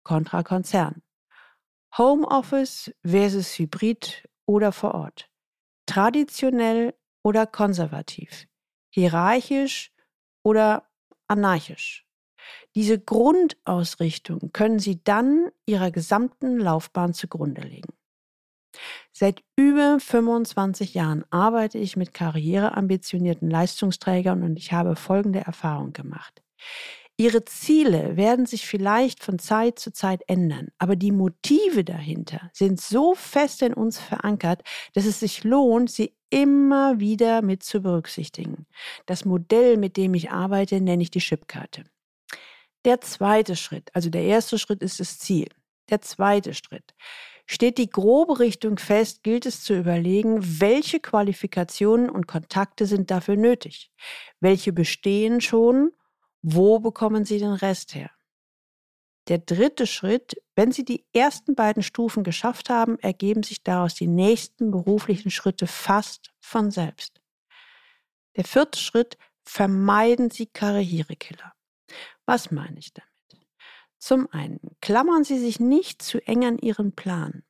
kontra 0.03 0.41
Konzern. 0.41 1.03
Homeoffice 1.97 2.91
versus 3.05 3.57
Hybrid 3.59 4.27
oder 4.47 4.71
vor 4.71 4.95
Ort. 4.95 5.29
Traditionell 5.85 6.95
oder 7.23 7.45
konservativ. 7.45 8.47
Hierarchisch 8.89 9.91
oder 10.43 10.89
anarchisch. 11.27 12.07
Diese 12.75 12.99
Grundausrichtung 12.99 14.51
können 14.53 14.79
Sie 14.79 15.03
dann 15.03 15.49
Ihrer 15.65 15.91
gesamten 15.91 16.57
Laufbahn 16.57 17.13
zugrunde 17.13 17.61
legen. 17.61 17.93
Seit 19.11 19.43
über 19.55 19.99
25 19.99 20.93
Jahren 20.95 21.23
arbeite 21.29 21.77
ich 21.77 21.95
mit 21.95 22.13
karriereambitionierten 22.13 23.49
Leistungsträgern 23.49 24.43
und 24.43 24.57
ich 24.57 24.73
habe 24.73 24.95
folgende 24.95 25.41
Erfahrung 25.41 25.93
gemacht. 25.93 26.41
Ihre 27.15 27.45
Ziele 27.45 28.17
werden 28.17 28.47
sich 28.47 28.65
vielleicht 28.65 29.23
von 29.23 29.37
Zeit 29.37 29.77
zu 29.77 29.93
Zeit 29.93 30.23
ändern, 30.27 30.69
aber 30.79 30.95
die 30.95 31.11
Motive 31.11 31.83
dahinter 31.83 32.49
sind 32.53 32.81
so 32.81 33.13
fest 33.13 33.61
in 33.61 33.75
uns 33.75 33.99
verankert, 33.99 34.63
dass 34.93 35.05
es 35.05 35.19
sich 35.19 35.43
lohnt, 35.43 35.91
sie 35.91 36.15
immer 36.31 36.99
wieder 36.99 37.43
mit 37.43 37.61
zu 37.61 37.81
berücksichtigen. 37.81 38.65
Das 39.05 39.25
Modell, 39.25 39.77
mit 39.77 39.95
dem 39.95 40.15
ich 40.15 40.31
arbeite, 40.31 40.81
nenne 40.81 41.03
ich 41.03 41.11
die 41.11 41.19
Chipkarte. 41.19 41.83
Der 42.85 42.99
zweite 43.01 43.55
Schritt, 43.55 43.89
also 43.93 44.09
der 44.09 44.23
erste 44.23 44.59
Schritt 44.59 44.81
ist 44.81 44.99
das 44.99 45.17
Ziel. 45.19 45.47
Der 45.89 46.01
zweite 46.01 46.53
Schritt. 46.53 46.93
Steht 47.45 47.77
die 47.77 47.89
grobe 47.89 48.39
Richtung 48.39 48.77
fest, 48.77 49.23
gilt 49.23 49.45
es 49.45 49.63
zu 49.63 49.77
überlegen, 49.77 50.39
welche 50.61 50.99
Qualifikationen 50.99 52.09
und 52.09 52.27
Kontakte 52.27 52.85
sind 52.85 53.11
dafür 53.11 53.35
nötig, 53.35 53.91
welche 54.39 54.71
bestehen 54.71 55.41
schon, 55.41 55.91
wo 56.41 56.79
bekommen 56.79 57.25
Sie 57.25 57.39
den 57.39 57.53
Rest 57.53 57.95
her. 57.95 58.11
Der 59.29 59.37
dritte 59.37 59.87
Schritt, 59.87 60.41
wenn 60.55 60.71
Sie 60.71 60.83
die 60.83 61.05
ersten 61.13 61.55
beiden 61.55 61.83
Stufen 61.83 62.23
geschafft 62.23 62.69
haben, 62.69 62.99
ergeben 62.99 63.43
sich 63.43 63.63
daraus 63.63 63.93
die 63.93 64.07
nächsten 64.07 64.71
beruflichen 64.71 65.31
Schritte 65.31 65.67
fast 65.67 66.33
von 66.41 66.71
selbst. 66.71 67.21
Der 68.35 68.43
vierte 68.43 68.79
Schritt, 68.79 69.17
vermeiden 69.43 70.29
Sie 70.29 70.47
Karrierekiller. 70.47 71.53
Was 72.25 72.51
meine 72.51 72.79
ich 72.79 72.93
damit? 72.93 73.09
Zum 73.99 74.27
einen, 74.31 74.59
klammern 74.81 75.23
Sie 75.23 75.39
sich 75.39 75.59
nicht 75.59 76.01
zu 76.01 76.25
eng 76.27 76.45
an 76.45 76.57
Ihren 76.57 76.93
Plan. 76.93 77.43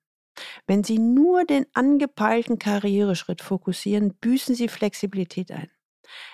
Wenn 0.68 0.84
Sie 0.84 1.00
nur 1.00 1.46
den 1.46 1.66
angepeilten 1.74 2.60
Karriereschritt 2.60 3.42
fokussieren, 3.42 4.16
büßen 4.16 4.56
Sie 4.56 4.68
Flexibilität 4.68 5.52
ein. 5.52 5.72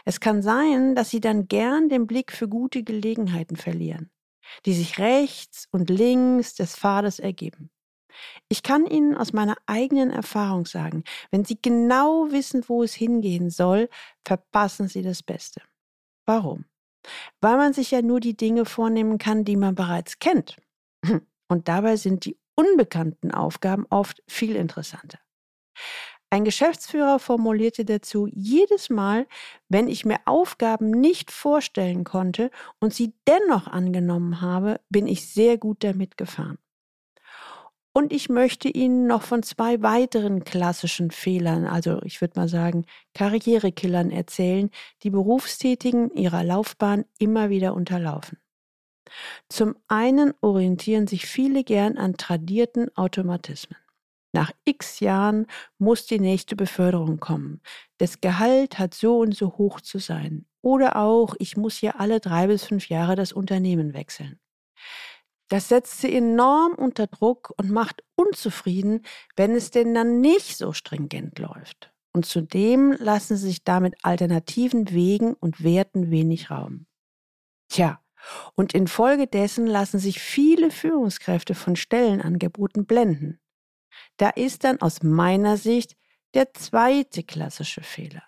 Es 0.05 0.19
kann 0.19 0.41
sein, 0.41 0.95
dass 0.95 1.09
Sie 1.09 1.21
dann 1.21 1.47
gern 1.47 1.89
den 1.89 2.07
Blick 2.07 2.31
für 2.31 2.47
gute 2.47 2.83
Gelegenheiten 2.83 3.55
verlieren, 3.55 4.11
die 4.65 4.73
sich 4.73 4.99
rechts 4.99 5.67
und 5.71 5.89
links 5.89 6.55
des 6.55 6.75
Pfades 6.75 7.19
ergeben. 7.19 7.69
Ich 8.49 8.63
kann 8.63 8.85
Ihnen 8.87 9.15
aus 9.15 9.31
meiner 9.31 9.55
eigenen 9.65 10.11
Erfahrung 10.11 10.65
sagen, 10.65 11.03
wenn 11.31 11.45
Sie 11.45 11.57
genau 11.61 12.31
wissen, 12.31 12.63
wo 12.67 12.83
es 12.83 12.93
hingehen 12.93 13.49
soll, 13.49 13.89
verpassen 14.25 14.87
Sie 14.87 15.01
das 15.01 15.23
Beste. 15.23 15.61
Warum? 16.25 16.65
Weil 17.41 17.57
man 17.57 17.73
sich 17.73 17.91
ja 17.91 18.01
nur 18.01 18.19
die 18.19 18.35
Dinge 18.35 18.65
vornehmen 18.65 19.17
kann, 19.17 19.45
die 19.45 19.55
man 19.55 19.75
bereits 19.75 20.19
kennt. 20.19 20.57
Und 21.47 21.67
dabei 21.67 21.95
sind 21.95 22.25
die 22.25 22.37
unbekannten 22.55 23.31
Aufgaben 23.31 23.85
oft 23.89 24.21
viel 24.27 24.55
interessanter. 24.55 25.19
Ein 26.31 26.45
Geschäftsführer 26.45 27.17
formulierte 27.17 27.85
dazu, 27.85 28.27
jedes 28.31 28.91
Mal, 28.91 29.25
wenn 29.67 29.87
ich 29.87 30.05
mir 30.05 30.19
Aufgaben 30.25 30.91
nicht 30.91 31.31
vorstellen 31.31 32.03
konnte 32.03 32.51
und 32.79 32.93
sie 32.93 33.13
dennoch 33.27 33.65
angenommen 33.65 34.39
habe, 34.39 34.79
bin 34.89 35.07
ich 35.07 35.27
sehr 35.27 35.57
gut 35.57 35.83
damit 35.83 36.17
gefahren. 36.17 36.59
Und 37.91 38.13
ich 38.13 38.29
möchte 38.29 38.69
Ihnen 38.69 39.07
noch 39.07 39.23
von 39.23 39.43
zwei 39.43 39.81
weiteren 39.81 40.43
klassischen 40.43 41.11
Fehlern, 41.11 41.65
also 41.65 42.01
ich 42.03 42.21
würde 42.21 42.39
mal 42.39 42.47
sagen 42.47 42.85
Karrierekillern 43.13 44.11
erzählen, 44.11 44.69
die 45.03 45.09
Berufstätigen 45.09 46.11
ihrer 46.11 46.43
Laufbahn 46.43 47.05
immer 47.17 47.49
wieder 47.49 47.73
unterlaufen. 47.73 48.37
Zum 49.49 49.75
einen 49.87 50.33
orientieren 50.41 51.07
sich 51.07 51.25
viele 51.25 51.63
gern 51.63 51.97
an 51.97 52.15
tradierten 52.15 52.95
Automatismen. 52.95 53.77
Nach 54.31 54.51
x 54.63 54.99
Jahren 54.99 55.47
muss 55.79 56.05
die 56.05 56.19
nächste 56.19 56.55
Beförderung 56.55 57.19
kommen. 57.19 57.61
Das 57.97 58.21
Gehalt 58.21 58.77
hat 58.77 58.93
so 58.93 59.17
und 59.17 59.35
so 59.35 59.57
hoch 59.57 59.81
zu 59.81 59.97
sein. 59.97 60.45
Oder 60.61 60.97
auch, 60.97 61.35
ich 61.39 61.57
muss 61.57 61.81
ja 61.81 61.95
alle 61.95 62.19
drei 62.19 62.47
bis 62.47 62.65
fünf 62.65 62.89
Jahre 62.89 63.15
das 63.15 63.33
Unternehmen 63.33 63.93
wechseln. 63.93 64.39
Das 65.49 65.67
setzt 65.67 65.99
sie 65.99 66.15
enorm 66.15 66.73
unter 66.73 67.07
Druck 67.07 67.53
und 67.57 67.71
macht 67.71 68.03
unzufrieden, 68.15 69.01
wenn 69.35 69.55
es 69.55 69.71
denn 69.71 69.93
dann 69.93 70.21
nicht 70.21 70.57
so 70.57 70.73
stringent 70.73 71.39
läuft. 71.39 71.91
Und 72.13 72.25
zudem 72.25 72.91
lassen 72.93 73.35
sie 73.35 73.47
sich 73.47 73.63
damit 73.63 73.95
alternativen 74.03 74.91
Wegen 74.91 75.33
und 75.33 75.63
Werten 75.63 76.11
wenig 76.11 76.49
Raum. 76.49 76.85
Tja, 77.67 78.01
und 78.53 78.73
infolgedessen 78.73 79.65
lassen 79.65 79.99
sich 79.99 80.19
viele 80.19 80.71
Führungskräfte 80.71 81.55
von 81.55 81.75
Stellenangeboten 81.75 82.85
blenden. 82.85 83.39
Da 84.17 84.29
ist 84.29 84.63
dann 84.63 84.81
aus 84.81 85.01
meiner 85.03 85.57
Sicht 85.57 85.95
der 86.33 86.53
zweite 86.53 87.23
klassische 87.23 87.81
Fehler. 87.81 88.23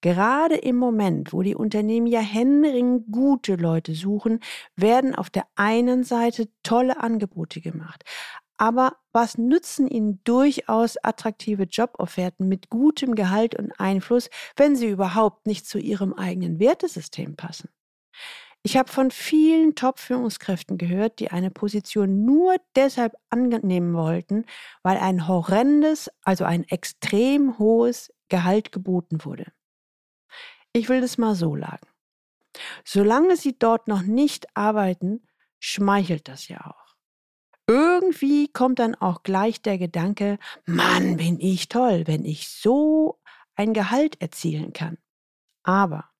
Gerade 0.00 0.56
im 0.56 0.76
Moment, 0.76 1.32
wo 1.32 1.42
die 1.42 1.54
Unternehmen 1.54 2.06
ja 2.06 2.20
händeringend 2.20 3.06
gute 3.10 3.56
Leute 3.56 3.94
suchen, 3.94 4.40
werden 4.76 5.14
auf 5.14 5.30
der 5.30 5.46
einen 5.56 6.04
Seite 6.04 6.48
tolle 6.62 7.00
Angebote 7.00 7.60
gemacht. 7.60 8.04
Aber 8.58 8.96
was 9.12 9.36
nützen 9.36 9.86
Ihnen 9.86 10.20
durchaus 10.24 10.96
attraktive 11.02 11.64
Jobofferten 11.64 12.48
mit 12.48 12.70
gutem 12.70 13.14
Gehalt 13.14 13.54
und 13.54 13.72
Einfluss, 13.78 14.30
wenn 14.56 14.76
sie 14.76 14.88
überhaupt 14.88 15.46
nicht 15.46 15.66
zu 15.66 15.78
Ihrem 15.78 16.14
eigenen 16.14 16.58
Wertesystem 16.58 17.36
passen? 17.36 17.68
Ich 18.62 18.76
habe 18.76 18.90
von 18.90 19.10
vielen 19.10 19.74
Top-Führungskräften 19.76 20.76
gehört, 20.76 21.20
die 21.20 21.30
eine 21.30 21.50
Position 21.50 22.24
nur 22.24 22.56
deshalb 22.74 23.14
annehmen 23.30 23.94
wollten, 23.94 24.44
weil 24.82 24.96
ein 24.96 25.28
horrendes, 25.28 26.10
also 26.22 26.44
ein 26.44 26.64
extrem 26.64 27.58
hohes 27.58 28.12
Gehalt 28.28 28.72
geboten 28.72 29.24
wurde. 29.24 29.52
Ich 30.76 30.90
will 30.90 31.00
das 31.00 31.16
mal 31.16 31.34
so 31.34 31.56
sagen. 31.56 31.88
Solange 32.84 33.38
sie 33.38 33.58
dort 33.58 33.88
noch 33.88 34.02
nicht 34.02 34.54
arbeiten, 34.54 35.26
schmeichelt 35.58 36.28
das 36.28 36.48
ja 36.48 36.66
auch. 36.66 36.96
Irgendwie 37.66 38.48
kommt 38.48 38.78
dann 38.78 38.94
auch 38.94 39.22
gleich 39.22 39.62
der 39.62 39.78
Gedanke, 39.78 40.38
Mann, 40.66 41.16
bin 41.16 41.40
ich 41.40 41.70
toll, 41.70 42.06
wenn 42.06 42.26
ich 42.26 42.50
so 42.50 43.18
ein 43.54 43.72
Gehalt 43.72 44.20
erzielen 44.20 44.74
kann. 44.74 44.98
Aber 45.62 46.10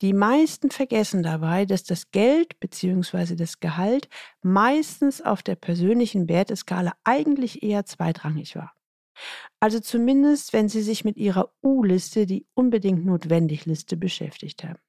die 0.00 0.12
meisten 0.12 0.70
vergessen 0.70 1.24
dabei, 1.24 1.64
dass 1.64 1.82
das 1.82 2.12
Geld 2.12 2.60
bzw. 2.60 3.34
das 3.34 3.58
Gehalt 3.58 4.08
meistens 4.42 5.20
auf 5.20 5.42
der 5.42 5.56
persönlichen 5.56 6.28
Werteskala 6.28 6.92
eigentlich 7.02 7.64
eher 7.64 7.84
zweitrangig 7.84 8.54
war. 8.54 8.75
Also 9.60 9.80
zumindest, 9.80 10.52
wenn 10.52 10.68
Sie 10.68 10.82
sich 10.82 11.04
mit 11.04 11.16
Ihrer 11.16 11.52
U-Liste, 11.62 12.26
die 12.26 12.46
unbedingt 12.54 13.04
notwendig 13.04 13.66
Liste, 13.66 13.96
beschäftigt 13.96 14.64
haben. 14.64 14.80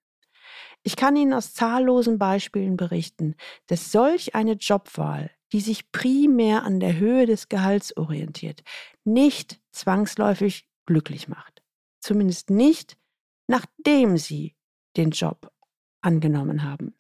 Ich 0.83 0.95
kann 0.95 1.15
Ihnen 1.15 1.33
aus 1.33 1.53
zahllosen 1.53 2.17
Beispielen 2.17 2.77
berichten, 2.77 3.35
dass 3.67 3.91
solch 3.91 4.35
eine 4.35 4.53
Jobwahl, 4.53 5.31
die 5.51 5.61
sich 5.61 5.91
primär 5.91 6.63
an 6.63 6.79
der 6.79 6.97
Höhe 6.97 7.25
des 7.25 7.49
Gehalts 7.49 7.95
orientiert, 7.95 8.63
nicht 9.03 9.59
zwangsläufig 9.71 10.67
glücklich 10.85 11.27
macht. 11.27 11.63
Zumindest 11.99 12.49
nicht, 12.49 12.97
nachdem 13.47 14.17
Sie 14.17 14.55
den 14.95 15.11
Job 15.11 15.51
angenommen 16.01 16.63
haben. 16.63 16.95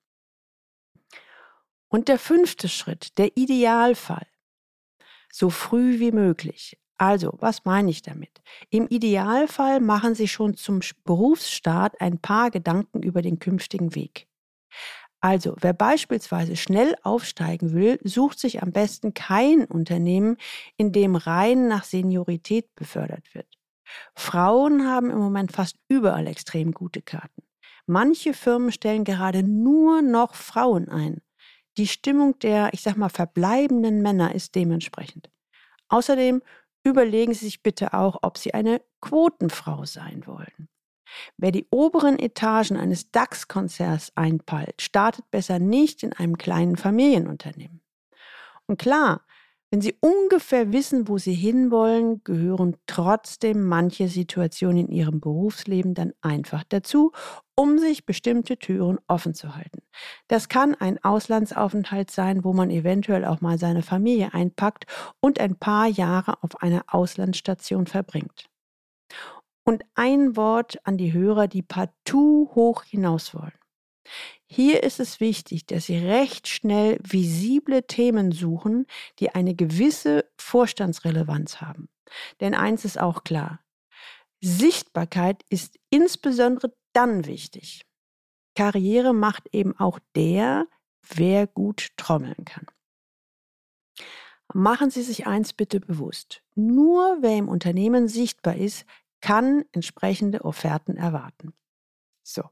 Und 1.89 2.09
der 2.09 2.19
fünfte 2.19 2.67
Schritt, 2.67 3.17
der 3.17 3.37
Idealfall. 3.37 4.27
So 5.31 5.49
früh 5.49 5.99
wie 5.99 6.11
möglich, 6.11 6.77
also, 6.97 7.35
was 7.39 7.65
meine 7.65 7.91
ich 7.91 8.01
damit? 8.01 8.41
Im 8.69 8.87
Idealfall 8.87 9.79
machen 9.79 10.15
Sie 10.15 10.27
schon 10.27 10.55
zum 10.55 10.79
Berufsstart 11.03 12.01
ein 12.01 12.19
paar 12.19 12.49
Gedanken 12.51 13.03
über 13.03 13.21
den 13.21 13.39
künftigen 13.39 13.93
Weg. 13.93 14.27
Also, 15.19 15.55
wer 15.61 15.73
beispielsweise 15.73 16.55
schnell 16.55 16.95
aufsteigen 17.03 17.73
will, 17.73 17.99
sucht 18.03 18.39
sich 18.39 18.61
am 18.61 18.71
besten 18.71 19.13
kein 19.13 19.65
Unternehmen, 19.65 20.37
in 20.77 20.91
dem 20.91 21.15
rein 21.15 21.67
nach 21.67 21.83
Seniorität 21.83 22.73
befördert 22.75 23.33
wird. 23.33 23.47
Frauen 24.15 24.87
haben 24.87 25.09
im 25.09 25.19
Moment 25.19 25.51
fast 25.51 25.77
überall 25.87 26.27
extrem 26.27 26.71
gute 26.71 27.01
Karten. 27.01 27.43
Manche 27.87 28.33
Firmen 28.33 28.71
stellen 28.71 29.05
gerade 29.05 29.43
nur 29.43 30.01
noch 30.01 30.35
Frauen 30.35 30.89
ein. 30.89 31.21
Die 31.77 31.87
Stimmung 31.87 32.37
der, 32.39 32.73
ich 32.73 32.81
sag 32.81 32.97
mal, 32.97 33.09
verbleibenden 33.09 34.01
Männer 34.01 34.35
ist 34.35 34.55
dementsprechend. 34.55 35.29
Außerdem 35.89 36.41
überlegen 36.89 37.33
Sie 37.33 37.45
sich 37.45 37.63
bitte 37.63 37.93
auch, 37.93 38.19
ob 38.21 38.37
Sie 38.37 38.53
eine 38.53 38.81
Quotenfrau 39.01 39.85
sein 39.85 40.25
wollen. 40.25 40.69
Wer 41.37 41.51
die 41.51 41.67
oberen 41.71 42.19
Etagen 42.19 42.77
eines 42.77 43.11
DAX-Konzerns 43.11 44.11
einpeilt, 44.15 44.81
startet 44.81 45.29
besser 45.31 45.59
nicht 45.59 46.03
in 46.03 46.13
einem 46.13 46.37
kleinen 46.37 46.75
Familienunternehmen. 46.75 47.81
Und 48.65 48.79
klar, 48.79 49.25
wenn 49.69 49.81
Sie 49.81 49.97
ungefähr 49.99 50.71
wissen, 50.71 51.07
wo 51.09 51.17
Sie 51.17 51.33
hinwollen, 51.33 52.23
gehören 52.23 52.77
trotzdem 52.85 53.67
manche 53.67 54.07
Situationen 54.07 54.87
in 54.87 54.91
Ihrem 54.91 55.19
Berufsleben 55.19 55.93
dann 55.93 56.13
einfach 56.21 56.63
dazu, 56.69 57.11
um 57.55 57.77
sich 57.77 58.05
bestimmte 58.05 58.57
Türen 58.57 58.97
offen 59.07 59.33
zu 59.33 59.55
halten. 59.55 59.81
Das 60.27 60.47
kann 60.47 60.73
ein 60.75 61.03
Auslandsaufenthalt 61.03 62.11
sein, 62.11 62.45
wo 62.45 62.53
man 62.53 62.69
eventuell 62.69 63.25
auch 63.25 63.41
mal 63.41 63.57
seine 63.57 63.83
Familie 63.83 64.33
einpackt 64.33 64.85
und 65.19 65.39
ein 65.39 65.57
paar 65.57 65.87
Jahre 65.87 66.41
auf 66.43 66.61
einer 66.61 66.85
Auslandsstation 66.87 67.87
verbringt. 67.87 68.45
Und 69.65 69.83
ein 69.95 70.37
Wort 70.37 70.77
an 70.85 70.97
die 70.97 71.11
Hörer, 71.11 71.49
die 71.49 71.61
partout 71.61 72.51
hoch 72.55 72.83
hinaus 72.83 73.33
wollen. 73.33 73.51
Hier 74.49 74.83
ist 74.83 74.99
es 74.99 75.19
wichtig, 75.19 75.65
dass 75.65 75.87
Sie 75.87 75.97
recht 75.97 76.47
schnell 76.47 76.99
visible 77.03 77.83
Themen 77.83 78.31
suchen, 78.31 78.87
die 79.19 79.35
eine 79.35 79.55
gewisse 79.55 80.25
Vorstandsrelevanz 80.37 81.59
haben. 81.59 81.89
Denn 82.39 82.55
eins 82.55 82.85
ist 82.85 82.99
auch 82.99 83.25
klar, 83.25 83.59
Sichtbarkeit 84.39 85.43
ist 85.49 85.77
insbesondere 85.89 86.73
dann 86.93 87.25
wichtig. 87.25 87.85
Karriere 88.55 89.13
macht 89.13 89.53
eben 89.53 89.77
auch 89.77 89.99
der, 90.15 90.67
wer 91.13 91.45
gut 91.45 91.89
trommeln 91.97 92.45
kann. 92.45 92.65
Machen 94.53 94.89
Sie 94.89 95.03
sich 95.03 95.27
eins 95.27 95.53
bitte 95.53 95.79
bewusst. 95.79 96.41
Nur 96.55 97.17
wer 97.21 97.37
im 97.37 97.49
Unternehmen 97.49 98.07
sichtbar 98.07 98.55
ist, 98.55 98.85
kann 99.19 99.65
entsprechende 99.73 100.45
Offerten 100.45 100.95
erwarten. 100.95 101.53
So. 102.23 102.43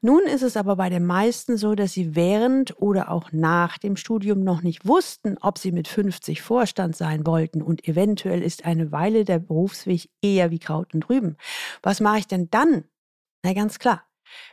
Nun 0.00 0.22
ist 0.24 0.42
es 0.42 0.56
aber 0.56 0.76
bei 0.76 0.88
den 0.90 1.06
meisten 1.06 1.56
so, 1.56 1.74
dass 1.74 1.92
sie 1.92 2.14
während 2.16 2.80
oder 2.80 3.10
auch 3.10 3.32
nach 3.32 3.78
dem 3.78 3.96
Studium 3.96 4.42
noch 4.42 4.62
nicht 4.62 4.86
wussten, 4.86 5.36
ob 5.40 5.58
sie 5.58 5.72
mit 5.72 5.88
50 5.88 6.42
Vorstand 6.42 6.96
sein 6.96 7.26
wollten 7.26 7.62
und 7.62 7.86
eventuell 7.86 8.42
ist 8.42 8.64
eine 8.64 8.92
Weile 8.92 9.24
der 9.24 9.38
Berufsweg 9.38 10.08
eher 10.20 10.50
wie 10.50 10.58
Kraut 10.58 10.94
und 10.94 11.08
Rüben. 11.08 11.36
Was 11.82 12.00
mache 12.00 12.18
ich 12.18 12.26
denn 12.26 12.50
dann? 12.50 12.84
Na 13.44 13.52
ganz 13.52 13.78
klar. 13.78 14.04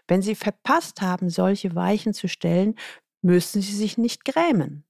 Wenn 0.07 0.21
Sie 0.21 0.35
verpasst 0.35 1.01
haben, 1.01 1.29
solche 1.29 1.73
Weichen 1.75 2.13
zu 2.13 2.27
stellen, 2.27 2.75
müssen 3.21 3.61
Sie 3.61 3.75
sich 3.75 3.97
nicht 3.97 4.25
grämen. 4.25 4.85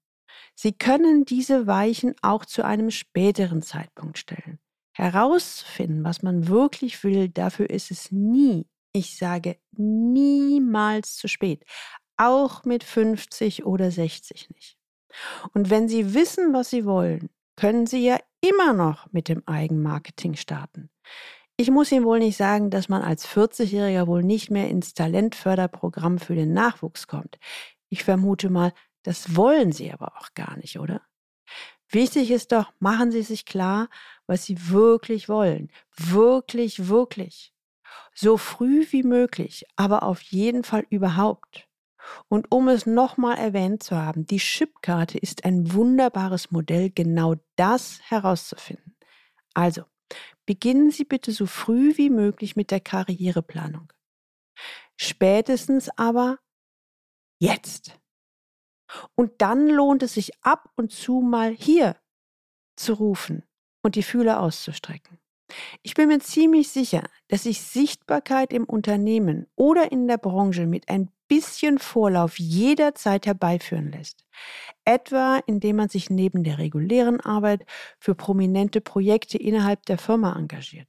Sie 0.55 0.73
können 0.73 1.25
diese 1.25 1.67
Weichen 1.67 2.15
auch 2.21 2.43
zu 2.43 2.65
einem 2.65 2.91
späteren 2.91 3.61
Zeitpunkt 3.61 4.17
stellen. 4.17 4.59
Herauszufinden, 4.93 6.03
was 6.03 6.23
man 6.23 6.47
wirklich 6.47 7.03
will, 7.03 7.29
dafür 7.29 7.69
ist 7.69 7.91
es 7.91 8.11
nie, 8.11 8.67
ich 8.93 9.17
sage 9.17 9.57
niemals 9.71 11.15
zu 11.15 11.27
spät, 11.27 11.65
auch 12.17 12.65
mit 12.65 12.83
50 12.83 13.65
oder 13.65 13.91
60 13.91 14.49
nicht. 14.49 14.77
Und 15.53 15.69
wenn 15.69 15.87
Sie 15.87 16.13
wissen, 16.13 16.53
was 16.53 16.69
Sie 16.69 16.85
wollen, 16.85 17.29
können 17.55 17.87
Sie 17.87 18.05
ja 18.05 18.17
immer 18.41 18.73
noch 18.73 19.11
mit 19.11 19.27
dem 19.27 19.43
Eigenmarketing 19.47 20.35
starten. 20.35 20.89
Ich 21.57 21.71
muss 21.71 21.91
Ihnen 21.91 22.05
wohl 22.05 22.19
nicht 22.19 22.37
sagen, 22.37 22.69
dass 22.69 22.87
man 22.87 23.01
als 23.01 23.27
40-Jähriger 23.27 24.07
wohl 24.07 24.23
nicht 24.23 24.49
mehr 24.49 24.69
ins 24.69 24.93
Talentförderprogramm 24.93 26.17
für 26.17 26.35
den 26.35 26.53
Nachwuchs 26.53 27.07
kommt. 27.07 27.37
Ich 27.89 28.03
vermute 28.03 28.49
mal, 28.49 28.73
das 29.03 29.35
wollen 29.35 29.71
Sie 29.71 29.91
aber 29.91 30.17
auch 30.17 30.33
gar 30.35 30.57
nicht, 30.57 30.79
oder? 30.79 31.01
Wichtig 31.89 32.31
ist 32.31 32.51
doch, 32.51 32.71
machen 32.79 33.11
Sie 33.11 33.23
sich 33.23 33.45
klar, 33.45 33.89
was 34.27 34.45
Sie 34.45 34.69
wirklich 34.69 35.27
wollen. 35.27 35.71
Wirklich, 35.97 36.87
wirklich. 36.87 37.51
So 38.13 38.37
früh 38.37 38.85
wie 38.91 39.03
möglich, 39.03 39.65
aber 39.75 40.03
auf 40.03 40.21
jeden 40.21 40.63
Fall 40.63 40.85
überhaupt. 40.89 41.67
Und 42.27 42.51
um 42.51 42.67
es 42.67 42.85
nochmal 42.85 43.37
erwähnt 43.37 43.83
zu 43.83 43.95
haben, 43.95 44.25
die 44.25 44.39
Chipkarte 44.39 45.17
ist 45.17 45.45
ein 45.45 45.73
wunderbares 45.73 46.51
Modell, 46.51 46.89
genau 46.89 47.35
das 47.55 47.99
herauszufinden. 48.03 48.95
Also, 49.53 49.83
beginnen 50.45 50.91
Sie 50.91 51.03
bitte 51.03 51.31
so 51.31 51.45
früh 51.45 51.97
wie 51.97 52.09
möglich 52.09 52.55
mit 52.55 52.71
der 52.71 52.79
Karriereplanung. 52.79 53.91
Spätestens 54.97 55.89
aber 55.97 56.39
jetzt. 57.39 57.99
Und 59.15 59.41
dann 59.41 59.67
lohnt 59.67 60.03
es 60.03 60.15
sich 60.15 60.31
ab 60.43 60.71
und 60.75 60.91
zu 60.91 61.21
mal 61.21 61.51
hier 61.51 61.95
zu 62.75 62.93
rufen 62.93 63.43
und 63.83 63.95
die 63.95 64.03
Fühler 64.03 64.39
auszustrecken. 64.41 65.18
Ich 65.81 65.93
bin 65.93 66.07
mir 66.07 66.19
ziemlich 66.19 66.69
sicher, 66.69 67.03
dass 67.27 67.43
sich 67.43 67.61
Sichtbarkeit 67.61 68.53
im 68.53 68.65
Unternehmen 68.65 69.47
oder 69.55 69.91
in 69.91 70.07
der 70.07 70.17
Branche 70.17 70.67
mit 70.67 70.89
ein 70.89 71.09
bisschen 71.27 71.79
Vorlauf 71.79 72.39
jederzeit 72.39 73.25
herbeiführen 73.25 73.91
lässt. 73.91 74.25
Etwa 74.85 75.41
indem 75.45 75.77
man 75.77 75.89
sich 75.89 76.09
neben 76.09 76.43
der 76.43 76.57
regulären 76.57 77.19
Arbeit 77.21 77.65
für 77.99 78.15
prominente 78.15 78.81
Projekte 78.81 79.37
innerhalb 79.37 79.85
der 79.85 79.97
Firma 79.97 80.35
engagiert. 80.35 80.87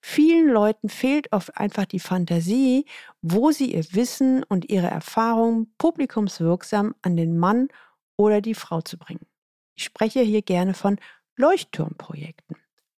Vielen 0.00 0.48
Leuten 0.48 0.88
fehlt 0.88 1.32
oft 1.32 1.56
einfach 1.56 1.84
die 1.84 2.00
Fantasie, 2.00 2.86
wo 3.20 3.50
sie 3.50 3.74
ihr 3.74 3.84
Wissen 3.92 4.42
und 4.44 4.70
ihre 4.70 4.86
Erfahrungen 4.86 5.72
publikumswirksam 5.78 6.94
an 7.02 7.16
den 7.16 7.38
Mann 7.38 7.68
oder 8.16 8.40
die 8.40 8.54
Frau 8.54 8.80
zu 8.80 8.98
bringen. 8.98 9.26
Ich 9.74 9.84
spreche 9.84 10.20
hier 10.20 10.42
gerne 10.42 10.74
von 10.74 10.98
Leuchtturmprojekten. 11.36 12.56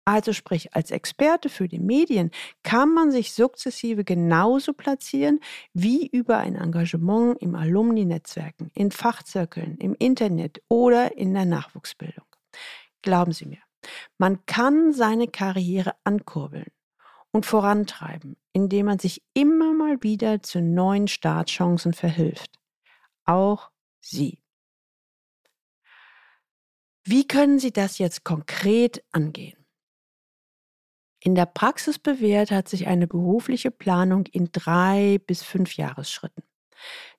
Also 0.09 0.33
sprich, 0.33 0.75
als 0.75 0.91
Experte 0.91 1.51
für 1.51 1.69
die 1.69 1.79
Medien 1.79 2.31
kann 2.63 2.95
man 2.95 3.11
sich 3.11 3.35
sukzessive 3.35 4.05
genauso 4.05 4.73
platzieren 4.73 5.39
wie 5.75 6.07
über 6.07 6.39
ein 6.39 6.55
Engagement 6.55 7.37
im 7.43 7.55
Alumni-Netzwerken, 7.55 8.71
in 8.73 8.91
Fachzirkeln, 8.91 9.77
im 9.77 9.95
Internet 9.99 10.63
oder 10.71 11.19
in 11.19 11.35
der 11.35 11.45
Nachwuchsbildung. 11.45 12.25
Glauben 13.03 13.33
Sie 13.33 13.45
mir, 13.45 13.59
man 14.17 14.47
kann 14.47 14.95
seine 14.95 15.29
Karriere 15.29 15.95
ankurbeln 16.05 16.73
und 17.31 17.45
vorantreiben, 17.45 18.39
indem 18.55 18.87
man 18.87 18.99
sich 18.99 19.23
immer 19.35 19.75
mal 19.75 20.03
wieder 20.03 20.43
zu 20.43 20.63
neuen 20.63 21.09
Startchancen 21.09 21.93
verhilft. 21.93 22.59
Auch 23.27 23.71
Sie. 24.01 24.39
Wie 27.05 27.29
können 27.29 27.59
Sie 27.59 27.75
das 27.75 27.99
jetzt 27.99 28.25
konkret 28.25 29.05
angehen? 29.13 29.58
In 31.21 31.35
der 31.35 31.47
Praxis 31.47 31.99
bewährt 31.99 32.51
hat 32.51 32.69
sich 32.69 32.87
eine 32.87 33.07
berufliche 33.07 33.71
Planung 33.71 34.27
in 34.27 34.51
drei 34.53 35.21
bis 35.27 35.43
fünf 35.43 35.77
Jahresschritten. 35.77 36.43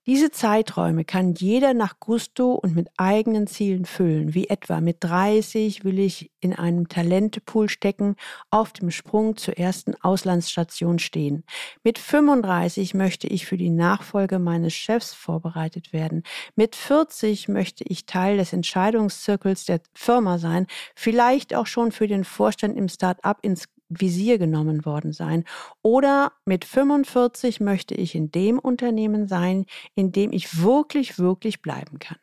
Diese 0.07 0.31
Zeiträume 0.31 1.05
kann 1.05 1.35
jeder 1.35 1.75
nach 1.75 1.99
Gusto 1.99 2.53
und 2.53 2.73
mit 2.73 2.87
eigenen 2.97 3.45
Zielen 3.45 3.85
füllen, 3.85 4.33
wie 4.33 4.47
etwa 4.47 4.81
mit 4.81 4.97
30 5.01 5.83
will 5.83 5.99
ich 5.99 6.31
in 6.39 6.53
einem 6.53 6.87
Talentepool 6.87 7.69
stecken, 7.69 8.15
auf 8.49 8.73
dem 8.73 8.89
Sprung 8.89 9.37
zur 9.37 9.57
ersten 9.57 9.93
Auslandsstation 10.01 10.97
stehen. 10.97 11.43
Mit 11.83 11.99
35 11.99 12.95
möchte 12.95 13.27
ich 13.27 13.45
für 13.45 13.57
die 13.57 13.69
Nachfolge 13.69 14.39
meines 14.39 14.73
Chefs 14.73 15.13
vorbereitet 15.13 15.93
werden. 15.93 16.23
Mit 16.55 16.75
40 16.75 17.47
möchte 17.49 17.83
ich 17.87 18.07
Teil 18.07 18.37
des 18.37 18.53
Entscheidungszirkels 18.53 19.65
der 19.65 19.81
Firma 19.93 20.39
sein, 20.39 20.65
vielleicht 20.95 21.53
auch 21.53 21.67
schon 21.67 21.91
für 21.91 22.07
den 22.07 22.23
Vorstand 22.23 22.77
im 22.77 22.87
Start-up 22.87 23.39
ins 23.43 23.67
Visier 23.89 24.37
genommen 24.37 24.85
worden 24.85 25.13
sein. 25.13 25.43
Oder 25.81 26.31
mit 26.45 26.65
45 26.65 27.59
möchte 27.59 27.95
ich 27.95 28.15
in 28.15 28.31
dem 28.31 28.59
Unternehmen 28.59 29.27
sein, 29.27 29.65
in 29.95 30.11
dem 30.11 30.31
ich 30.31 30.61
wirklich, 30.61 31.19
wirklich 31.19 31.61
bleiben 31.61 31.99
kann. 31.99 32.17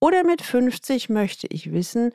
Oder 0.00 0.24
mit 0.24 0.42
50 0.42 1.08
möchte 1.08 1.46
ich 1.48 1.72
wissen, 1.72 2.12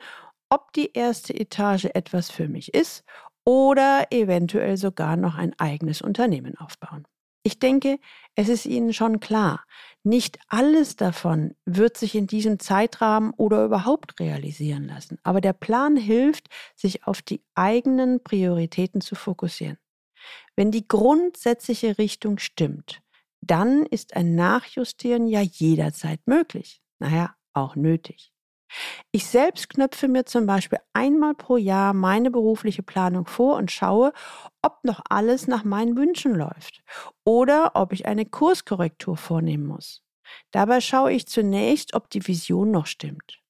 ob 0.48 0.72
die 0.72 0.92
erste 0.92 1.34
Etage 1.34 1.86
etwas 1.86 2.30
für 2.30 2.48
mich 2.48 2.74
ist 2.74 3.04
oder 3.44 4.06
eventuell 4.10 4.76
sogar 4.76 5.16
noch 5.16 5.36
ein 5.36 5.58
eigenes 5.58 6.02
Unternehmen 6.02 6.56
aufbauen. 6.58 7.06
Ich 7.42 7.58
denke, 7.58 7.98
es 8.34 8.48
ist 8.48 8.66
Ihnen 8.66 8.92
schon 8.92 9.18
klar, 9.18 9.64
nicht 10.02 10.38
alles 10.48 10.96
davon 10.96 11.54
wird 11.66 11.96
sich 11.96 12.14
in 12.14 12.26
diesem 12.26 12.58
Zeitrahmen 12.58 13.32
oder 13.36 13.64
überhaupt 13.64 14.18
realisieren 14.18 14.84
lassen, 14.84 15.18
aber 15.22 15.40
der 15.40 15.52
Plan 15.52 15.96
hilft, 15.96 16.48
sich 16.74 17.06
auf 17.06 17.20
die 17.22 17.42
eigenen 17.54 18.22
Prioritäten 18.22 19.00
zu 19.00 19.14
fokussieren. 19.14 19.78
Wenn 20.56 20.70
die 20.70 20.86
grundsätzliche 20.86 21.98
Richtung 21.98 22.38
stimmt, 22.38 23.00
dann 23.40 23.86
ist 23.86 24.16
ein 24.16 24.34
Nachjustieren 24.34 25.26
ja 25.26 25.40
jederzeit 25.40 26.20
möglich. 26.26 26.82
Naja, 26.98 27.34
auch 27.52 27.76
nötig. 27.76 28.32
Ich 29.12 29.26
selbst 29.26 29.68
knöpfe 29.68 30.08
mir 30.08 30.26
zum 30.26 30.46
Beispiel 30.46 30.78
einmal 30.92 31.34
pro 31.34 31.56
Jahr 31.56 31.92
meine 31.92 32.30
berufliche 32.30 32.82
Planung 32.82 33.26
vor 33.26 33.56
und 33.56 33.70
schaue, 33.70 34.12
ob 34.62 34.84
noch 34.84 35.00
alles 35.08 35.46
nach 35.46 35.64
meinen 35.64 35.96
Wünschen 35.96 36.34
läuft 36.34 36.82
oder 37.24 37.72
ob 37.74 37.92
ich 37.92 38.06
eine 38.06 38.26
Kurskorrektur 38.26 39.16
vornehmen 39.16 39.66
muss. 39.66 40.02
Dabei 40.52 40.80
schaue 40.80 41.12
ich 41.12 41.26
zunächst, 41.26 41.94
ob 41.94 42.10
die 42.10 42.26
Vision 42.26 42.70
noch 42.70 42.86
stimmt. 42.86 43.40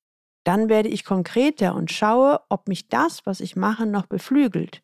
Dann 0.45 0.69
werde 0.69 0.89
ich 0.89 1.05
konkreter 1.05 1.75
und 1.75 1.93
schaue, 1.93 2.41
ob 2.49 2.69
mich 2.69 2.89
das, 2.89 3.27
was 3.27 3.41
ich 3.41 3.57
mache, 3.57 3.87
noch 3.87 4.07
beflügelt 4.07 4.83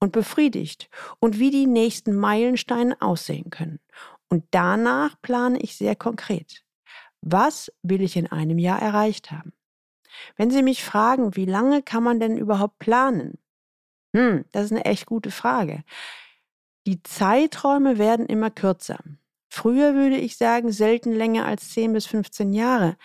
und 0.00 0.12
befriedigt 0.12 0.90
und 1.20 1.38
wie 1.38 1.50
die 1.50 1.66
nächsten 1.66 2.14
Meilensteine 2.16 3.00
aussehen 3.00 3.50
können. 3.50 3.80
Und 4.28 4.44
danach 4.50 5.20
plane 5.22 5.60
ich 5.60 5.76
sehr 5.76 5.94
konkret. 5.94 6.64
Was 7.20 7.72
will 7.82 8.02
ich 8.02 8.16
in 8.16 8.26
einem 8.26 8.58
Jahr 8.58 8.80
erreicht 8.80 9.30
haben? 9.30 9.52
Wenn 10.36 10.50
Sie 10.50 10.62
mich 10.62 10.84
fragen, 10.84 11.36
wie 11.36 11.44
lange 11.44 11.82
kann 11.82 12.02
man 12.02 12.20
denn 12.20 12.36
überhaupt 12.36 12.78
planen? 12.78 13.38
Hm, 14.14 14.44
das 14.52 14.66
ist 14.66 14.72
eine 14.72 14.84
echt 14.84 15.06
gute 15.06 15.30
Frage. 15.30 15.84
Die 16.86 17.02
Zeiträume 17.02 17.98
werden 17.98 18.26
immer 18.26 18.50
kürzer. 18.50 18.98
Früher 19.48 19.94
würde 19.94 20.16
ich 20.16 20.36
sagen, 20.36 20.70
selten 20.70 21.12
länger 21.12 21.46
als 21.46 21.70
10 21.70 21.92
bis 21.92 22.06
15 22.06 22.52
Jahre. 22.52 22.96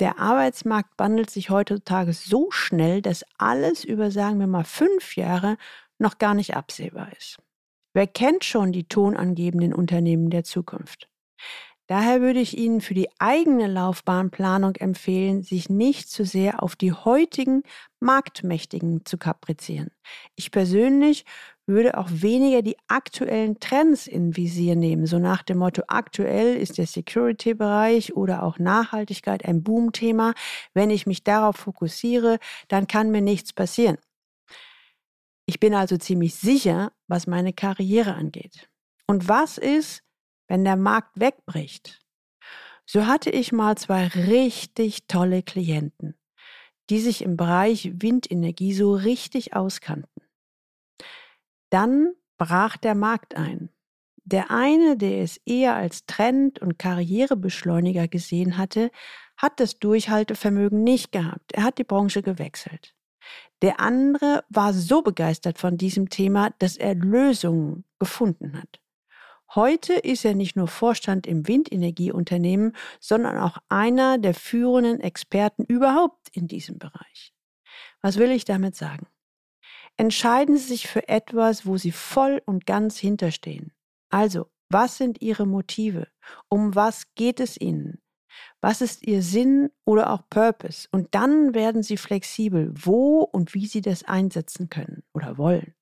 Der 0.00 0.18
Arbeitsmarkt 0.18 0.98
wandelt 0.98 1.30
sich 1.30 1.50
heutzutage 1.50 2.12
so 2.12 2.50
schnell, 2.50 3.00
dass 3.00 3.24
alles 3.38 3.84
über, 3.84 4.10
sagen 4.10 4.40
wir 4.40 4.46
mal, 4.46 4.64
fünf 4.64 5.16
Jahre 5.16 5.56
noch 5.98 6.18
gar 6.18 6.34
nicht 6.34 6.56
absehbar 6.56 7.12
ist. 7.16 7.38
Wer 7.92 8.08
kennt 8.08 8.44
schon 8.44 8.72
die 8.72 8.88
tonangebenden 8.88 9.72
Unternehmen 9.72 10.30
der 10.30 10.42
Zukunft? 10.42 11.08
Daher 11.86 12.22
würde 12.22 12.40
ich 12.40 12.56
Ihnen 12.56 12.80
für 12.80 12.94
die 12.94 13.08
eigene 13.18 13.66
Laufbahnplanung 13.66 14.76
empfehlen, 14.76 15.42
sich 15.42 15.68
nicht 15.68 16.08
zu 16.08 16.24
sehr 16.24 16.62
auf 16.62 16.76
die 16.76 16.92
heutigen 16.92 17.62
Marktmächtigen 18.00 19.04
zu 19.04 19.18
kaprizieren. 19.18 19.90
Ich 20.34 20.50
persönlich 20.50 21.26
würde 21.66 21.98
auch 21.98 22.08
weniger 22.10 22.62
die 22.62 22.76
aktuellen 22.88 23.58
Trends 23.60 24.06
in 24.06 24.36
Visier 24.36 24.76
nehmen. 24.76 25.06
So 25.06 25.18
nach 25.18 25.42
dem 25.42 25.58
Motto, 25.58 25.82
aktuell 25.88 26.56
ist 26.56 26.78
der 26.78 26.86
Security-Bereich 26.86 28.14
oder 28.14 28.42
auch 28.42 28.58
Nachhaltigkeit 28.58 29.44
ein 29.44 29.62
Boomthema. 29.62 30.32
Wenn 30.72 30.90
ich 30.90 31.06
mich 31.06 31.22
darauf 31.22 31.56
fokussiere, 31.56 32.38
dann 32.68 32.86
kann 32.86 33.10
mir 33.10 33.22
nichts 33.22 33.52
passieren. 33.52 33.98
Ich 35.46 35.60
bin 35.60 35.74
also 35.74 35.98
ziemlich 35.98 36.34
sicher, 36.34 36.92
was 37.08 37.26
meine 37.26 37.52
Karriere 37.52 38.14
angeht. 38.14 38.68
Und 39.06 39.28
was 39.28 39.58
ist, 39.58 40.02
wenn 40.48 40.64
der 40.64 40.76
Markt 40.76 41.18
wegbricht? 41.18 42.00
So 42.86 43.06
hatte 43.06 43.30
ich 43.30 43.52
mal 43.52 43.76
zwei 43.76 44.06
richtig 44.08 45.06
tolle 45.06 45.42
Klienten, 45.42 46.14
die 46.90 47.00
sich 47.00 47.22
im 47.22 47.36
Bereich 47.36 47.90
Windenergie 47.94 48.74
so 48.74 48.94
richtig 48.94 49.54
auskannten. 49.54 50.22
Dann 51.70 52.12
brach 52.36 52.76
der 52.76 52.94
Markt 52.94 53.36
ein. 53.36 53.70
Der 54.26 54.50
eine, 54.50 54.96
der 54.96 55.22
es 55.22 55.38
eher 55.44 55.74
als 55.74 56.06
Trend- 56.06 56.58
und 56.60 56.78
Karrierebeschleuniger 56.78 58.08
gesehen 58.08 58.56
hatte, 58.56 58.90
hat 59.36 59.60
das 59.60 59.78
Durchhaltevermögen 59.78 60.82
nicht 60.82 61.12
gehabt. 61.12 61.52
Er 61.52 61.64
hat 61.64 61.78
die 61.78 61.84
Branche 61.84 62.22
gewechselt. 62.22 62.94
Der 63.62 63.80
andere 63.80 64.44
war 64.48 64.72
so 64.72 65.02
begeistert 65.02 65.58
von 65.58 65.76
diesem 65.76 66.10
Thema, 66.10 66.50
dass 66.58 66.76
er 66.76 66.94
Lösungen 66.94 67.84
gefunden 67.98 68.60
hat. 68.60 68.80
Heute 69.54 69.94
ist 69.94 70.24
er 70.24 70.34
nicht 70.34 70.56
nur 70.56 70.66
Vorstand 70.66 71.26
im 71.26 71.46
Windenergieunternehmen, 71.46 72.74
sondern 72.98 73.38
auch 73.38 73.58
einer 73.68 74.18
der 74.18 74.34
führenden 74.34 75.00
Experten 75.00 75.64
überhaupt 75.64 76.28
in 76.32 76.48
diesem 76.48 76.78
Bereich. 76.78 77.32
Was 78.02 78.16
will 78.16 78.32
ich 78.32 78.44
damit 78.44 78.74
sagen? 78.74 79.06
Entscheiden 79.96 80.56
Sie 80.56 80.64
sich 80.64 80.88
für 80.88 81.08
etwas, 81.08 81.66
wo 81.66 81.76
Sie 81.76 81.92
voll 81.92 82.42
und 82.46 82.66
ganz 82.66 82.98
hinterstehen. 82.98 83.72
Also, 84.10 84.50
was 84.70 84.96
sind 84.96 85.22
Ihre 85.22 85.46
Motive? 85.46 86.08
Um 86.48 86.74
was 86.74 87.04
geht 87.14 87.38
es 87.38 87.60
Ihnen? 87.60 88.00
Was 88.60 88.80
ist 88.80 89.06
Ihr 89.06 89.22
Sinn 89.22 89.70
oder 89.84 90.10
auch 90.10 90.22
Purpose? 90.28 90.88
Und 90.90 91.14
dann 91.14 91.54
werden 91.54 91.84
Sie 91.84 91.96
flexibel, 91.96 92.72
wo 92.74 93.20
und 93.20 93.54
wie 93.54 93.66
Sie 93.66 93.82
das 93.82 94.02
einsetzen 94.02 94.68
können 94.68 95.04
oder 95.12 95.38
wollen. 95.38 95.74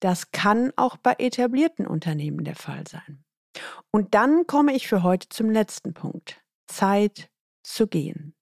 Das 0.00 0.32
kann 0.32 0.72
auch 0.76 0.96
bei 0.96 1.14
etablierten 1.18 1.86
Unternehmen 1.86 2.44
der 2.44 2.56
Fall 2.56 2.86
sein. 2.86 3.24
Und 3.90 4.14
dann 4.14 4.46
komme 4.46 4.74
ich 4.74 4.88
für 4.88 5.02
heute 5.02 5.28
zum 5.28 5.50
letzten 5.50 5.94
Punkt. 5.94 6.40
Zeit 6.66 7.30
zu 7.62 7.86
gehen. 7.86 8.34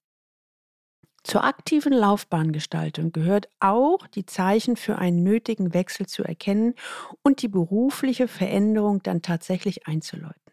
Zur 1.24 1.44
aktiven 1.44 1.92
Laufbahngestaltung 1.92 3.12
gehört 3.12 3.48
auch, 3.58 4.06
die 4.06 4.24
Zeichen 4.24 4.76
für 4.76 4.96
einen 4.96 5.22
nötigen 5.22 5.74
Wechsel 5.74 6.06
zu 6.06 6.22
erkennen 6.22 6.74
und 7.22 7.42
die 7.42 7.48
berufliche 7.48 8.28
Veränderung 8.28 9.02
dann 9.02 9.20
tatsächlich 9.20 9.86
einzuläuten. 9.86 10.52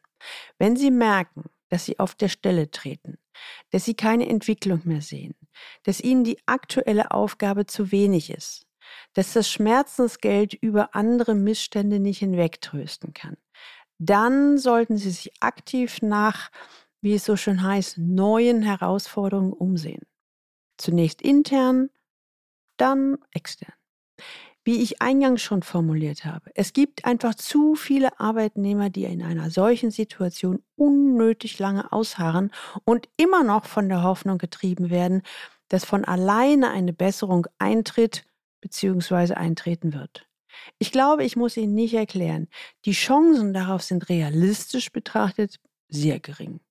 Wenn 0.58 0.76
Sie 0.76 0.92
merken, 0.92 1.44
dass 1.70 1.86
sie 1.86 2.00
auf 2.00 2.16
der 2.16 2.30
Stelle 2.30 2.72
treten, 2.72 3.18
dass 3.72 3.86
sie 3.86 3.96
keine 3.96 4.28
Entwicklung 4.28 4.82
mehr 4.86 5.02
sehen, 5.02 5.36
dass 5.84 6.00
ihnen 6.00 6.24
die 6.24 6.38
aktuelle 6.46 7.12
Aufgabe 7.12 7.66
zu 7.66 7.92
wenig 7.92 8.30
ist, 8.30 8.65
dass 9.16 9.34
das 9.34 9.50
Schmerzensgeld 9.50 10.54
über 10.54 10.96
andere 10.96 11.34
Missstände 11.34 12.00
nicht 12.00 12.20
hinwegtrösten 12.20 13.14
kann. 13.14 13.38
Dann 13.98 14.58
sollten 14.58 14.98
sie 14.98 15.10
sich 15.10 15.32
aktiv 15.42 16.02
nach, 16.02 16.52
wie 17.02 17.16
es 17.16 17.26
so 17.26 17.36
schön 17.36 17.64
heißt, 17.64 17.98
neuen 17.98 18.62
Herausforderungen 18.62 19.54
umsehen. 19.54 20.04
Zunächst 20.78 21.22
intern, 21.22 21.90
dann 22.78 23.18
extern 23.32 23.74
wie 24.66 24.82
ich 24.82 25.02
eingangs 25.02 25.44
schon 25.44 25.62
formuliert 25.62 26.26
habe. 26.26 26.50
Es 26.56 26.74
gibt 26.74 27.06
einfach 27.06 27.36
zu 27.36 27.76
viele 27.76 28.20
Arbeitnehmer, 28.20 28.90
die 28.90 29.06
in 29.06 29.22
einer 29.22 29.52
solchen 29.52 29.92
Situation 29.92 30.64
unnötig 30.76 31.60
lange 31.60 31.92
ausharren 31.92 32.52
und 32.84 33.08
immer 33.16 33.44
noch 33.44 33.66
von 33.66 33.88
der 33.88 34.02
Hoffnung 34.02 34.40
getrieben 34.40 34.90
werden, 34.90 35.22
dass 35.70 35.86
von 35.86 36.04
alleine 36.04 36.72
eine 36.72 36.94
Besserung 36.94 37.46
eintritt 37.60 38.26
bzw. 38.66 39.36
eintreten 39.36 39.94
wird. 39.94 40.28
Ich 40.80 40.92
glaube, 40.92 41.24
ich 41.24 41.36
muss 41.36 41.58
Ihnen 41.58 41.76
nicht 41.76 41.94
erklären, 41.94 42.48
die 42.86 42.94
Chancen 42.94 43.54
darauf 43.54 43.84
sind 43.84 44.10
realistisch 44.10 44.92
betrachtet 44.92 45.60
sehr 45.88 46.20
gering. 46.20 46.62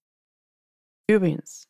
Übrigens, 1.08 1.68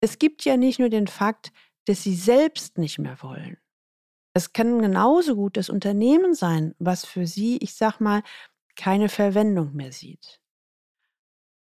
es 0.00 0.18
gibt 0.18 0.44
ja 0.44 0.56
nicht 0.56 0.78
nur 0.78 0.88
den 0.88 1.06
Fakt, 1.06 1.52
dass 1.86 2.02
Sie 2.02 2.14
selbst 2.14 2.78
nicht 2.78 2.98
mehr 2.98 3.22
wollen. 3.22 3.58
Es 4.34 4.52
kann 4.52 4.80
genauso 4.80 5.34
gut 5.34 5.56
das 5.56 5.68
Unternehmen 5.68 6.34
sein, 6.34 6.74
was 6.78 7.04
für 7.04 7.26
Sie, 7.26 7.58
ich 7.58 7.74
sag 7.74 8.00
mal, 8.00 8.22
keine 8.76 9.08
Verwendung 9.08 9.74
mehr 9.74 9.92
sieht. 9.92 10.40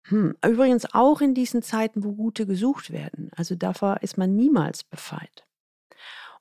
Hm, 0.07 0.37
übrigens 0.45 0.85
auch 0.93 1.21
in 1.21 1.33
diesen 1.33 1.63
Zeiten, 1.63 2.03
wo 2.03 2.13
gute 2.13 2.45
gesucht 2.45 2.91
werden. 2.91 3.31
Also 3.35 3.55
davor 3.55 4.03
ist 4.03 4.17
man 4.17 4.35
niemals 4.35 4.83
befreit. 4.83 5.44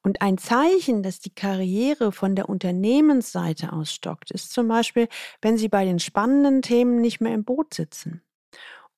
Und 0.05 0.21
ein 0.21 0.37
Zeichen, 0.37 1.03
dass 1.03 1.19
die 1.19 1.35
Karriere 1.35 2.13
von 2.13 2.37
der 2.37 2.49
Unternehmensseite 2.51 3.73
aus 3.73 3.93
stockt, 3.93 4.31
ist 4.31 4.53
zum 4.53 4.69
Beispiel, 4.69 5.09
wenn 5.41 5.57
Sie 5.57 5.69
bei 5.69 5.85
den 5.85 5.99
spannenden 5.99 6.61
Themen 6.61 7.01
nicht 7.01 7.21
mehr 7.21 7.33
im 7.33 7.45
Boot 7.45 7.73
sitzen. 7.73 8.23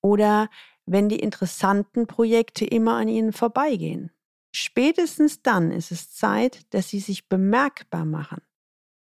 Oder 0.03 0.51
wenn 0.85 1.09
die 1.09 1.21
interessanten 1.21 2.07
Projekte 2.07 2.65
immer 2.65 2.97
an 2.97 3.09
Ihnen 3.09 3.33
vorbeigehen. 3.33 4.11
Spätestens 4.59 5.43
dann 5.43 5.71
ist 5.71 5.93
es 5.93 6.15
Zeit, 6.15 6.73
dass 6.73 6.89
sie 6.89 7.01
sich 7.01 7.29
bemerkbar 7.29 8.07
machen. 8.07 8.41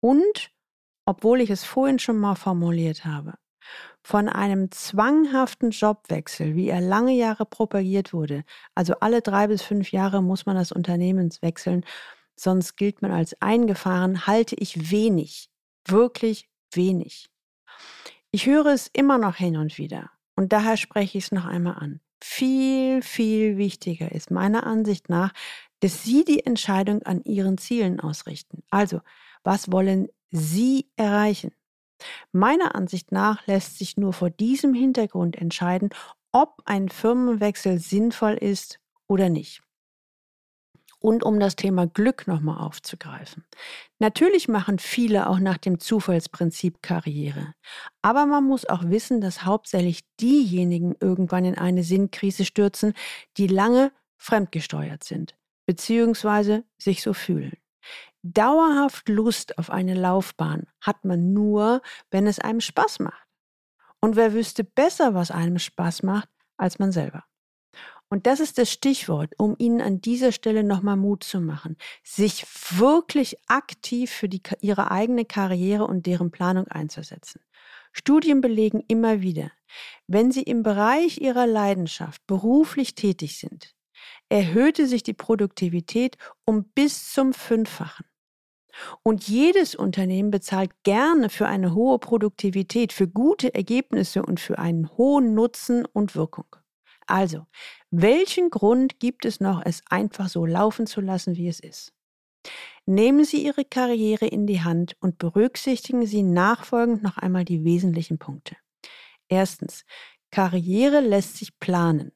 Und, 0.02 0.52
obwohl 1.06 1.42
ich 1.42 1.52
es 1.52 1.64
vorhin 1.64 2.00
schon 2.00 2.18
mal 2.18 2.34
formuliert 2.34 3.06
habe, 3.06 3.36
von 4.04 4.28
einem 4.30 4.70
zwanghaften 4.72 5.72
Jobwechsel, 5.72 6.56
wie 6.56 6.68
er 6.68 6.82
lange 6.82 7.14
Jahre 7.14 7.46
propagiert 7.46 8.14
wurde, 8.14 8.44
also 8.76 8.96
alle 9.00 9.22
drei 9.22 9.48
bis 9.48 9.62
fünf 9.62 9.92
Jahre 9.92 10.22
muss 10.22 10.46
man 10.46 10.56
das 10.56 10.72
Unternehmen 10.72 11.34
wechseln, 11.42 11.86
sonst 12.36 12.76
gilt 12.76 13.02
man 13.02 13.12
als 13.12 13.42
eingefahren, 13.42 14.28
halte 14.28 14.56
ich 14.56 14.92
wenig, 14.92 15.50
wirklich 15.88 16.50
wenig. 16.74 17.30
Ich 18.32 18.46
höre 18.46 18.68
es 18.68 18.88
immer 18.92 19.18
noch 19.18 19.38
hin 19.38 19.58
und 19.58 19.78
wieder 19.78 20.12
und 20.36 20.52
daher 20.52 20.78
spreche 20.78 21.18
ich 21.18 21.26
es 21.26 21.32
noch 21.32 21.46
einmal 21.46 21.76
an 21.76 22.02
viel, 22.24 23.02
viel 23.02 23.58
wichtiger 23.58 24.14
ist 24.14 24.32
meiner 24.32 24.66
Ansicht 24.66 25.10
nach, 25.10 25.34
dass 25.82 26.04
Sie 26.04 26.24
die 26.24 26.46
Entscheidung 26.46 27.04
an 27.04 27.22
Ihren 27.26 27.58
Zielen 27.58 28.00
ausrichten. 28.00 28.64
Also, 28.70 29.02
was 29.44 29.72
wollen 29.74 30.08
Sie 30.32 30.88
erreichen? 30.96 31.52
Meiner 32.32 32.76
Ansicht 32.76 33.12
nach 33.12 33.46
lässt 33.48 33.78
sich 33.78 33.98
nur 33.98 34.14
vor 34.14 34.30
diesem 34.30 34.74
Hintergrund 34.74 35.36
entscheiden, 35.36 35.90
ob 36.32 36.62
ein 36.66 36.90
Firmenwechsel 36.90 37.80
sinnvoll 37.80 38.34
ist 38.34 38.80
oder 39.08 39.30
nicht 39.30 39.62
und 41.04 41.24
um 41.24 41.38
das 41.38 41.58
Thema 41.58 41.86
Glück 41.86 42.28
nochmal 42.28 42.60
aufzugreifen. 42.66 43.44
Natürlich 44.00 44.48
machen 44.48 44.80
viele 44.80 45.28
auch 45.28 45.40
nach 45.40 45.58
dem 45.58 45.80
Zufallsprinzip 45.80 46.82
Karriere. 46.82 47.54
Aber 48.02 48.26
man 48.26 48.46
muss 48.46 48.66
auch 48.66 48.84
wissen, 48.86 49.20
dass 49.20 49.44
hauptsächlich 49.44 50.06
diejenigen 50.22 50.96
irgendwann 51.02 51.44
in 51.44 51.58
eine 51.58 51.84
Sinnkrise 51.84 52.46
stürzen, 52.46 52.94
die 53.36 53.48
lange 53.48 53.92
fremdgesteuert 54.18 55.04
sind, 55.04 55.36
beziehungsweise 55.66 56.64
sich 56.78 57.04
so 57.04 57.14
fühlen. 57.14 57.58
Dauerhaft 58.24 59.10
Lust 59.10 59.58
auf 59.58 59.70
eine 59.70 59.96
Laufbahn 59.96 60.68
hat 60.80 61.04
man 61.04 61.34
nur, 61.34 61.82
wenn 62.10 62.26
es 62.26 62.40
einem 62.40 62.62
Spaß 62.62 63.00
macht. 63.00 63.28
Und 64.00 64.16
wer 64.16 64.34
wüsste 64.34 64.64
besser, 64.64 65.14
was 65.14 65.30
einem 65.30 65.60
Spaß 65.60 66.04
macht, 66.04 66.30
als 66.56 66.80
man 66.80 66.94
selber? 66.94 67.26
Und 68.08 68.26
das 68.26 68.40
ist 68.40 68.58
das 68.58 68.72
Stichwort, 68.72 69.34
um 69.38 69.56
Ihnen 69.58 69.82
an 69.82 70.00
dieser 70.00 70.32
Stelle 70.32 70.64
nochmal 70.64 70.96
Mut 70.96 71.26
zu 71.26 71.42
machen, 71.42 71.78
sich 72.02 72.46
wirklich 72.78 73.36
aktiv 73.48 74.10
für 74.10 74.30
die, 74.30 74.42
Ihre 74.62 74.90
eigene 74.92 75.26
Karriere 75.26 75.86
und 75.86 76.06
deren 76.06 76.32
Planung 76.32 76.68
einzusetzen. 76.70 77.42
Studien 77.92 78.40
belegen 78.40 78.84
immer 78.88 79.22
wieder, 79.22 79.52
wenn 80.08 80.32
Sie 80.32 80.44
im 80.44 80.64
Bereich 80.64 81.18
Ihrer 81.20 81.46
Leidenschaft 81.46 82.26
beruflich 82.26 82.96
tätig 82.96 83.38
sind, 83.38 83.76
erhöhte 84.30 84.88
sich 84.88 85.04
die 85.04 85.14
Produktivität 85.14 86.18
um 86.46 86.64
bis 86.64 87.12
zum 87.12 87.34
Fünffachen. 87.34 88.06
Und 89.04 89.28
jedes 89.28 89.76
Unternehmen 89.76 90.32
bezahlt 90.32 90.72
gerne 90.84 91.30
für 91.30 91.48
eine 91.48 91.74
hohe 91.74 92.00
Produktivität, 92.00 92.94
für 92.94 93.08
gute 93.08 93.54
Ergebnisse 93.54 94.24
und 94.24 94.40
für 94.40 94.60
einen 94.60 94.90
hohen 94.98 95.34
Nutzen 95.34 95.86
und 95.86 96.16
Wirkung. 96.16 96.56
Also, 97.06 97.46
welchen 97.92 98.50
Grund 98.50 99.00
gibt 99.00 99.26
es 99.26 99.40
noch, 99.40 99.62
es 99.66 99.82
einfach 99.90 100.30
so 100.30 100.46
laufen 100.46 100.88
zu 100.88 101.02
lassen, 101.02 101.36
wie 101.36 101.48
es 101.48 101.60
ist? 101.60 101.94
Nehmen 102.86 103.24
Sie 103.24 103.46
Ihre 103.46 103.66
Karriere 103.66 104.26
in 104.26 104.48
die 104.48 104.62
Hand 104.62 104.96
und 105.00 105.18
berücksichtigen 105.18 106.06
Sie 106.06 106.24
nachfolgend 106.24 107.04
noch 107.04 107.18
einmal 107.18 107.46
die 107.46 107.64
wesentlichen 107.64 108.20
Punkte. 108.20 108.58
Erstens, 109.30 109.86
Karriere 110.32 111.00
lässt 111.00 111.38
sich 111.38 111.58
planen, 111.60 112.12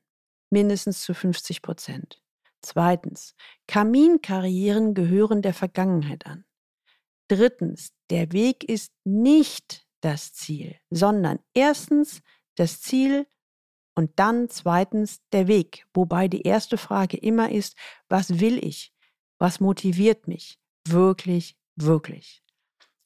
mindestens 0.49 1.01
zu 1.01 1.13
50 1.13 1.61
Prozent. 1.61 2.21
Zweitens, 2.61 3.35
Kaminkarrieren 3.67 4.93
gehören 4.93 5.41
der 5.41 5.53
Vergangenheit 5.53 6.25
an. 6.25 6.45
Drittens, 7.27 7.93
der 8.09 8.31
Weg 8.31 8.63
ist 8.63 8.93
nicht 9.03 9.85
das 10.01 10.33
Ziel, 10.33 10.77
sondern 10.89 11.39
erstens 11.53 12.21
das 12.55 12.81
Ziel 12.81 13.27
und 13.95 14.11
dann 14.19 14.49
zweitens 14.49 15.21
der 15.31 15.47
Weg, 15.47 15.87
wobei 15.93 16.27
die 16.27 16.43
erste 16.43 16.77
Frage 16.77 17.17
immer 17.17 17.51
ist, 17.51 17.75
was 18.09 18.39
will 18.39 18.63
ich? 18.63 18.93
Was 19.39 19.59
motiviert 19.59 20.27
mich? 20.27 20.59
Wirklich, 20.87 21.57
wirklich. 21.75 22.43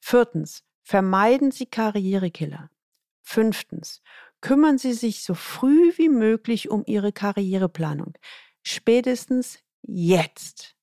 Viertens, 0.02 0.64
vermeiden 0.84 1.52
Sie 1.52 1.66
Karrierekiller. 1.66 2.70
Fünftens, 3.22 4.02
kümmern 4.42 4.78
Sie 4.78 4.94
sich 4.94 5.24
so 5.24 5.34
früh 5.34 5.98
wie 5.98 6.10
möglich 6.10 6.70
um 6.70 6.84
Ihre 6.86 7.14
Karriereplanung. 7.14 8.14
Spätestens 8.64 9.60
jetzt. 9.82 10.76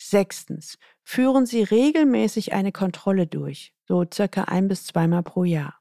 Sechstens, 0.00 0.78
führen 1.02 1.46
Sie 1.46 1.62
regelmäßig 1.62 2.52
eine 2.52 2.72
Kontrolle 2.72 3.26
durch, 3.26 3.74
so 3.86 4.04
circa 4.12 4.44
ein 4.44 4.68
bis 4.68 4.84
zweimal 4.86 5.22
pro 5.22 5.44
Jahr. 5.44 5.80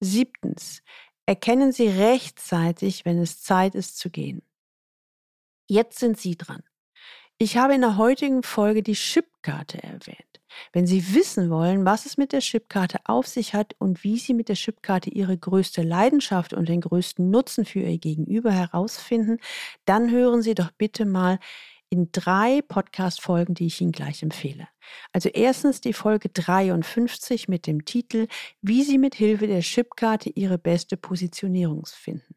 Siebtens, 0.00 0.82
erkennen 1.26 1.72
Sie 1.72 1.88
rechtzeitig, 1.88 3.04
wenn 3.04 3.18
es 3.18 3.42
Zeit 3.42 3.74
ist 3.74 3.98
zu 3.98 4.10
gehen. 4.10 4.42
Jetzt 5.68 5.98
sind 5.98 6.18
Sie 6.18 6.36
dran. 6.36 6.62
Ich 7.38 7.56
habe 7.56 7.74
in 7.74 7.80
der 7.80 7.96
heutigen 7.96 8.42
Folge 8.42 8.82
die 8.82 8.94
Chipkarte 8.94 9.82
erwähnt. 9.82 10.31
Wenn 10.72 10.86
Sie 10.86 11.14
wissen 11.14 11.50
wollen, 11.50 11.84
was 11.84 12.06
es 12.06 12.16
mit 12.16 12.32
der 12.32 12.40
Chipkarte 12.40 12.98
auf 13.04 13.26
sich 13.26 13.54
hat 13.54 13.74
und 13.78 14.04
wie 14.04 14.18
Sie 14.18 14.34
mit 14.34 14.48
der 14.48 14.56
Chipkarte 14.56 15.10
Ihre 15.10 15.36
größte 15.36 15.82
Leidenschaft 15.82 16.52
und 16.52 16.68
den 16.68 16.80
größten 16.80 17.30
Nutzen 17.30 17.64
für 17.64 17.80
Ihr 17.80 17.98
Gegenüber 17.98 18.52
herausfinden, 18.52 19.38
dann 19.84 20.10
hören 20.10 20.42
Sie 20.42 20.54
doch 20.54 20.70
bitte 20.72 21.04
mal 21.04 21.38
in 21.92 22.08
drei 22.10 22.62
Podcast-Folgen, 22.66 23.54
die 23.54 23.66
ich 23.66 23.80
Ihnen 23.82 23.92
gleich 23.92 24.22
empfehle. 24.22 24.66
Also 25.12 25.28
erstens 25.28 25.82
die 25.82 25.92
Folge 25.92 26.30
53 26.30 27.48
mit 27.48 27.66
dem 27.66 27.84
Titel 27.84 28.28
Wie 28.62 28.82
Sie 28.82 28.96
mit 28.96 29.14
Hilfe 29.14 29.46
der 29.46 29.60
Chipkarte 29.60 30.30
Ihre 30.30 30.56
beste 30.56 30.96
Positionierung 30.96 31.84
finden. 31.84 32.34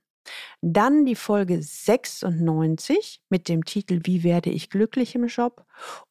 Dann 0.62 1.06
die 1.06 1.16
Folge 1.16 1.62
96 1.62 3.22
mit 3.30 3.48
dem 3.48 3.64
Titel 3.64 4.02
Wie 4.04 4.24
werde 4.24 4.50
ich 4.50 4.70
glücklich 4.70 5.16
im 5.16 5.28
Job? 5.28 5.66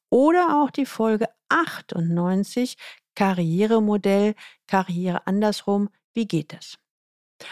Oder 0.09 0.63
auch 0.63 0.71
die 0.71 0.87
Folge 0.87 1.29
98 1.49 2.77
Karrieremodell, 3.15 4.35
Karriere 4.67 5.27
andersrum, 5.27 5.89
wie 6.15 6.27
geht 6.27 6.53
das? 6.53 6.79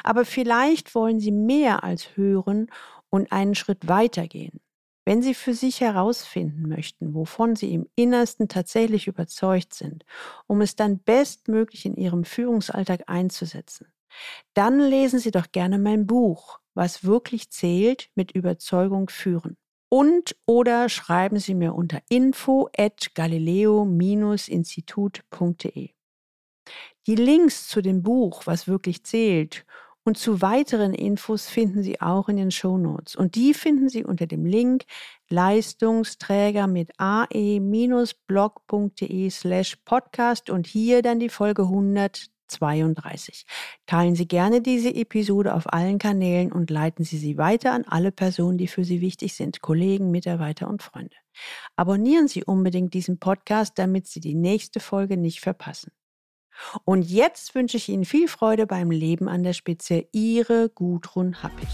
Aber 0.02 0.24
vielleicht 0.24 0.94
wollen 0.94 1.20
Sie 1.20 1.32
mehr 1.32 1.84
als 1.84 2.16
hören 2.16 2.68
und 3.10 3.32
einen 3.32 3.54
Schritt 3.54 3.88
weitergehen. 3.88 4.60
Wenn 5.04 5.22
Sie 5.22 5.34
für 5.34 5.54
sich 5.54 5.80
herausfinden 5.80 6.68
möchten, 6.68 7.14
wovon 7.14 7.56
Sie 7.56 7.74
im 7.74 7.88
Innersten 7.96 8.48
tatsächlich 8.48 9.08
überzeugt 9.08 9.74
sind, 9.74 10.04
um 10.46 10.60
es 10.60 10.76
dann 10.76 11.00
bestmöglich 11.00 11.86
in 11.86 11.96
Ihrem 11.96 12.24
Führungsalltag 12.24 13.02
einzusetzen, 13.08 13.92
dann 14.54 14.78
lesen 14.78 15.18
Sie 15.18 15.32
doch 15.32 15.50
gerne 15.50 15.78
mein 15.78 16.06
Buch, 16.06 16.60
was 16.74 17.04
wirklich 17.04 17.50
zählt, 17.50 18.10
mit 18.14 18.32
Überzeugung 18.32 19.08
führen 19.08 19.56
und 19.92 20.34
oder 20.46 20.88
schreiben 20.88 21.38
Sie 21.38 21.54
mir 21.54 21.74
unter 21.74 22.00
info 22.08 22.70
at 22.74 23.14
galileo-institut.de. 23.14 25.90
Die 27.06 27.14
Links 27.14 27.68
zu 27.68 27.82
dem 27.82 28.02
Buch, 28.02 28.46
was 28.46 28.66
wirklich 28.66 29.04
zählt, 29.04 29.66
und 30.02 30.16
zu 30.16 30.40
weiteren 30.40 30.94
Infos 30.94 31.46
finden 31.46 31.82
Sie 31.82 32.00
auch 32.00 32.30
in 32.30 32.38
den 32.38 32.50
Show 32.50 32.78
Notes. 32.78 33.16
Und 33.16 33.34
die 33.34 33.52
finden 33.52 33.90
Sie 33.90 34.02
unter 34.02 34.26
dem 34.26 34.46
Link 34.46 34.84
Leistungsträger 35.28 36.66
mit 36.66 36.92
ae-blog.de 36.96 38.08
slash 39.28 39.76
podcast 39.84 40.48
und 40.48 40.66
hier 40.66 41.02
dann 41.02 41.20
die 41.20 41.28
Folge 41.28 41.64
100 41.64 42.30
32. 42.52 43.44
Teilen 43.86 44.14
Sie 44.14 44.28
gerne 44.28 44.60
diese 44.62 44.94
Episode 44.94 45.54
auf 45.54 45.72
allen 45.72 45.98
Kanälen 45.98 46.52
und 46.52 46.70
leiten 46.70 47.04
Sie 47.04 47.18
sie 47.18 47.36
weiter 47.38 47.72
an 47.72 47.84
alle 47.84 48.12
Personen, 48.12 48.58
die 48.58 48.68
für 48.68 48.84
Sie 48.84 49.00
wichtig 49.00 49.34
sind, 49.34 49.60
Kollegen, 49.60 50.10
Mitarbeiter 50.10 50.68
und 50.68 50.82
Freunde. 50.82 51.16
Abonnieren 51.76 52.28
Sie 52.28 52.44
unbedingt 52.44 52.94
diesen 52.94 53.18
Podcast, 53.18 53.78
damit 53.78 54.06
Sie 54.06 54.20
die 54.20 54.34
nächste 54.34 54.80
Folge 54.80 55.16
nicht 55.16 55.40
verpassen. 55.40 55.92
Und 56.84 57.02
jetzt 57.02 57.54
wünsche 57.54 57.76
ich 57.76 57.88
Ihnen 57.88 58.04
viel 58.04 58.28
Freude 58.28 58.66
beim 58.66 58.90
Leben 58.90 59.28
an 59.28 59.42
der 59.42 59.52
Spitze. 59.54 60.06
Ihre 60.12 60.68
Gudrun 60.68 61.42
Happig. 61.42 61.68